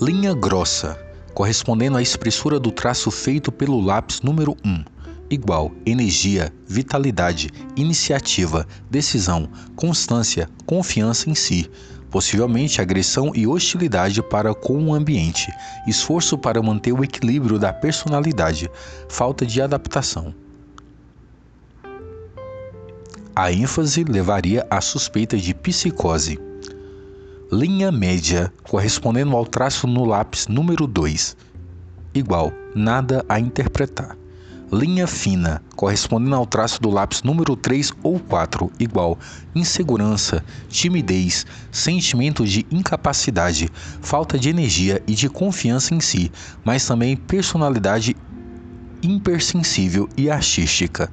Linha 0.00 0.34
grossa, 0.34 0.98
correspondendo 1.34 1.98
à 1.98 2.02
espessura 2.02 2.58
do 2.58 2.72
traço 2.72 3.10
feito 3.10 3.52
pelo 3.52 3.80
lápis 3.80 4.20
número 4.22 4.56
1 4.64 4.91
igual 5.32 5.72
energia, 5.86 6.52
vitalidade, 6.66 7.50
iniciativa, 7.74 8.66
decisão, 8.90 9.48
constância, 9.74 10.48
confiança 10.66 11.30
em 11.30 11.34
si, 11.34 11.70
possivelmente 12.10 12.82
agressão 12.82 13.32
e 13.34 13.46
hostilidade 13.46 14.22
para 14.22 14.54
com 14.54 14.84
o 14.84 14.94
ambiente, 14.94 15.50
esforço 15.86 16.36
para 16.36 16.62
manter 16.62 16.92
o 16.92 17.02
equilíbrio 17.02 17.58
da 17.58 17.72
personalidade, 17.72 18.70
falta 19.08 19.46
de 19.46 19.62
adaptação. 19.62 20.34
A 23.34 23.50
ênfase 23.50 24.04
levaria 24.04 24.66
à 24.70 24.82
suspeita 24.82 25.38
de 25.38 25.54
psicose. 25.54 26.38
Linha 27.50 27.90
média, 27.90 28.52
correspondendo 28.62 29.34
ao 29.34 29.46
traço 29.46 29.86
no 29.86 30.04
lápis 30.04 30.46
número 30.46 30.86
2, 30.86 31.34
igual, 32.14 32.52
nada 32.74 33.24
a 33.26 33.40
interpretar 33.40 34.21
linha 34.72 35.06
fina, 35.06 35.62
correspondendo 35.76 36.34
ao 36.34 36.46
traço 36.46 36.80
do 36.80 36.88
lápis 36.88 37.22
número 37.22 37.54
3 37.54 37.92
ou 38.02 38.18
4, 38.18 38.72
igual 38.80 39.18
insegurança, 39.54 40.42
timidez, 40.68 41.44
sentimento 41.70 42.46
de 42.46 42.66
incapacidade, 42.70 43.68
falta 44.00 44.38
de 44.38 44.48
energia 44.48 45.02
e 45.06 45.14
de 45.14 45.28
confiança 45.28 45.94
em 45.94 46.00
si, 46.00 46.32
mas 46.64 46.86
também 46.86 47.14
personalidade 47.14 48.16
hipersensível 49.02 50.08
e 50.16 50.30
artística. 50.30 51.12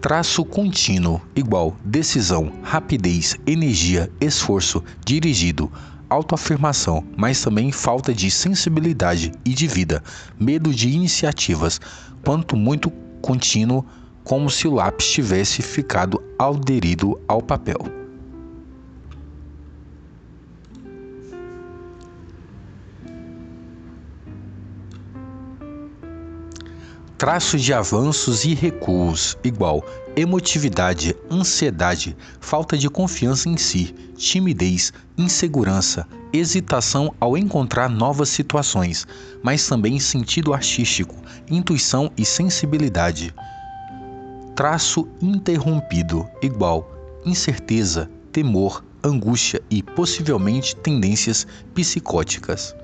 Traço 0.00 0.44
contínuo, 0.44 1.20
igual 1.36 1.76
decisão, 1.84 2.50
rapidez, 2.62 3.36
energia, 3.46 4.10
esforço, 4.20 4.82
dirigido, 5.04 5.70
autoafirmação, 6.10 7.04
mas 7.16 7.40
também 7.40 7.70
falta 7.70 8.12
de 8.12 8.30
sensibilidade 8.30 9.32
e 9.44 9.54
de 9.54 9.66
vida, 9.66 10.02
medo 10.38 10.74
de 10.74 10.90
iniciativas, 10.90 11.80
quanto 12.24 12.56
muito 12.56 12.90
contínuo, 13.22 13.86
como 14.24 14.50
se 14.50 14.68
o 14.68 14.74
lápis 14.74 15.10
tivesse 15.10 15.62
ficado 15.62 16.22
aderido 16.38 17.18
ao 17.26 17.40
papel. 17.40 17.99
Traços 27.20 27.60
de 27.60 27.74
avanços 27.74 28.46
e 28.46 28.54
recuos, 28.54 29.36
igual 29.44 29.84
emotividade, 30.16 31.14
ansiedade, 31.30 32.16
falta 32.40 32.78
de 32.78 32.88
confiança 32.88 33.46
em 33.46 33.58
si, 33.58 33.94
timidez, 34.16 34.90
insegurança, 35.18 36.08
hesitação 36.32 37.14
ao 37.20 37.36
encontrar 37.36 37.90
novas 37.90 38.30
situações, 38.30 39.06
mas 39.42 39.68
também 39.68 40.00
sentido 40.00 40.54
artístico, 40.54 41.14
intuição 41.50 42.10
e 42.16 42.24
sensibilidade. 42.24 43.34
Traço 44.56 45.06
interrompido, 45.20 46.26
igual 46.40 46.90
incerteza, 47.26 48.10
temor, 48.32 48.82
angústia 49.04 49.60
e 49.68 49.82
possivelmente 49.82 50.74
tendências 50.74 51.46
psicóticas. 51.74 52.74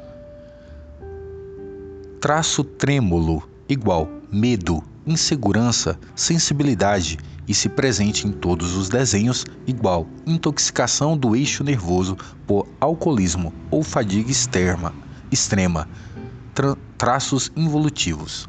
Traço 2.20 2.62
trêmulo, 2.62 3.42
igual 3.66 4.16
medo, 4.31 4.83
insegurança, 5.07 5.99
sensibilidade 6.15 7.19
e 7.49 7.55
se 7.55 7.69
presente 7.69 8.27
em 8.27 8.33
todos 8.33 8.77
os 8.77 8.89
desenhos, 8.89 9.45
igual 9.67 10.07
intoxicação 10.27 11.17
do 11.17 11.37
eixo 11.37 11.62
nervoso 11.62 12.17
por 12.47 12.67
alcoolismo 12.81 13.53
ou 13.71 13.83
fadiga 13.83 14.31
externa, 14.31 14.93
extrema, 15.31 15.89
tra 16.55 16.77
traços 16.99 17.53
involutivos. 17.55 18.49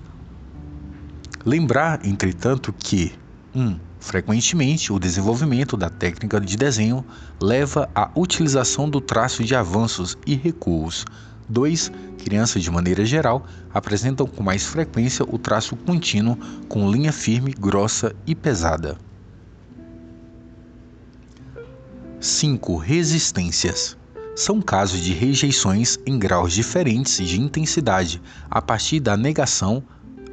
Lembrar, 1.46 2.06
entretanto, 2.06 2.74
que 2.74 3.14
1. 3.54 3.62
Um, 3.62 3.80
frequentemente, 4.00 4.92
o 4.92 5.00
desenvolvimento 5.00 5.78
da 5.78 5.90
técnica 5.90 6.40
de 6.40 6.58
desenho 6.58 7.06
leva 7.42 7.90
à 7.94 8.10
utilização 8.16 8.90
do 8.90 9.00
traço 9.00 9.44
de 9.44 9.56
avanços 9.56 10.18
e 10.26 10.36
recuos. 10.36 11.06
2. 11.50 11.92
Crianças, 12.18 12.62
de 12.62 12.70
maneira 12.70 13.06
geral, 13.06 13.46
apresentam 13.74 14.28
com 14.28 14.44
mais 14.44 14.66
frequência 14.66 15.26
o 15.28 15.38
traço 15.38 15.76
contínuo 15.76 16.38
com 16.68 16.92
linha 16.92 17.12
firme, 17.12 17.54
grossa 17.54 18.16
e 18.26 18.36
pesada. 18.36 18.98
5. 22.20 22.78
Resistências. 22.78 23.96
São 24.36 24.62
casos 24.62 25.00
de 25.00 25.14
rejeições 25.14 25.98
em 26.06 26.20
graus 26.20 26.54
diferentes 26.54 27.18
de 27.26 27.40
intensidade, 27.40 28.22
a 28.50 28.62
partir 28.62 29.00
da 29.00 29.16
negação 29.16 29.84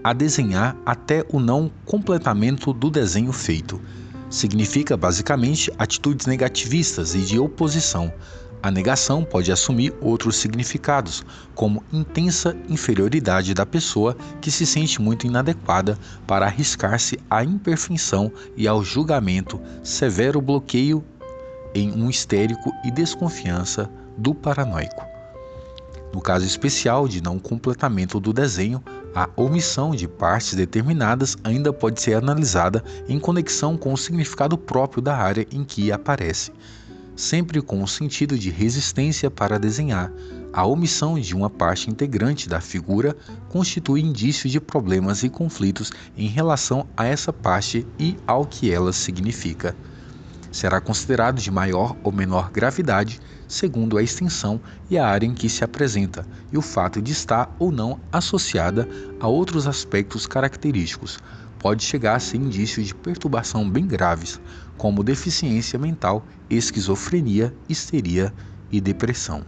a 0.03 0.13
desenhar 0.13 0.77
até 0.85 1.25
o 1.33 1.41
não 1.41 1.71
completamento 1.87 2.75
do 2.75 2.91
desenho 2.91 3.33
feito. 3.33 3.81
Significa 4.29 4.97
basicamente 4.97 5.73
atitudes 5.79 6.27
negativistas 6.27 7.15
e 7.15 7.21
de 7.21 7.39
oposição, 7.39 8.13
a 8.65 8.71
negação 8.71 9.23
pode 9.23 9.53
assumir 9.53 9.93
outros 10.01 10.37
significados, 10.37 11.23
como 11.55 11.85
intensa 11.93 12.57
inferioridade 12.67 13.53
da 13.53 13.67
pessoa 13.67 14.17
que 14.41 14.51
se 14.51 14.65
sente 14.65 15.03
muito 15.03 15.27
inadequada 15.27 15.99
para 16.27 16.47
arriscar-se 16.47 17.21
à 17.29 17.45
imperfeição 17.45 18.33
e 18.57 18.67
ao 18.67 18.83
julgamento, 18.83 19.61
severo 19.83 20.41
bloqueio 20.41 21.05
em 21.75 21.93
um 21.93 22.09
histérico 22.09 22.73
e 22.83 22.91
desconfiança 22.91 23.91
do 24.17 24.35
paranoico. 24.35 25.05
No 26.11 26.23
caso 26.23 26.47
especial 26.47 27.07
de 27.07 27.23
não 27.23 27.39
completamento 27.39 28.19
do 28.19 28.33
desenho, 28.33 28.83
a 29.15 29.29
omissão 29.37 29.91
de 29.91 30.09
partes 30.09 30.55
determinadas 30.55 31.37
ainda 31.45 31.71
pode 31.71 32.01
ser 32.01 32.15
analisada 32.15 32.83
em 33.07 33.19
conexão 33.19 33.77
com 33.77 33.93
o 33.93 33.99
significado 33.99 34.57
próprio 34.57 35.03
da 35.03 35.15
área 35.15 35.47
em 35.53 35.63
que 35.63 35.93
aparece 35.93 36.51
sempre 37.17 37.61
com 37.61 37.83
o 37.83 37.89
sentido 37.89 38.39
de 38.39 38.51
resistência 38.51 39.31
para 39.31 39.59
desenhar. 39.59 40.13
A 40.53 40.65
omissão 40.67 41.19
de 41.19 41.35
uma 41.35 41.51
parte 41.51 41.91
integrante 41.91 42.49
da 42.49 42.61
figura 42.61 43.17
constitui 43.49 44.01
indício 44.01 44.49
de 44.49 44.61
problemas 44.61 45.23
e 45.23 45.29
conflitos 45.29 45.93
em 46.17 46.29
relação 46.29 46.87
a 46.97 47.05
essa 47.05 47.33
parte 47.33 47.87
e 47.99 48.17
ao 48.27 48.47
que 48.47 48.71
ela 48.71 48.93
significa. 48.93 49.77
Será 50.53 50.81
considerado 50.81 51.41
de 51.41 51.51
maior 51.51 51.97
ou 52.05 52.13
menor 52.13 52.51
gravidade 52.51 53.21
segundo 53.49 53.99
a 53.99 54.03
extensão 54.03 54.61
e 54.91 54.99
a 54.99 55.07
área 55.07 55.27
em 55.27 55.35
que 55.35 55.49
se 55.49 55.65
apresenta 55.65 56.27
e 56.53 56.59
o 56.59 56.63
fato 56.63 57.01
de 57.01 57.13
estar 57.13 57.55
ou 57.59 57.71
não 57.71 58.01
associada 58.13 58.89
a 59.21 59.29
outros 59.29 59.67
aspectos 59.67 60.27
característicos, 60.27 61.19
pode 61.59 61.83
chegar 61.83 62.17
a 62.17 62.21
ser 62.21 62.37
indício 62.37 62.83
de 62.83 62.95
perturbação 62.95 63.69
bem 63.69 63.87
graves, 63.87 64.41
como 64.77 65.05
deficiência 65.05 65.79
mental, 65.79 66.27
esquizofrenia, 66.49 67.57
histeria 67.69 68.35
e 68.71 68.81
depressão. 68.81 69.47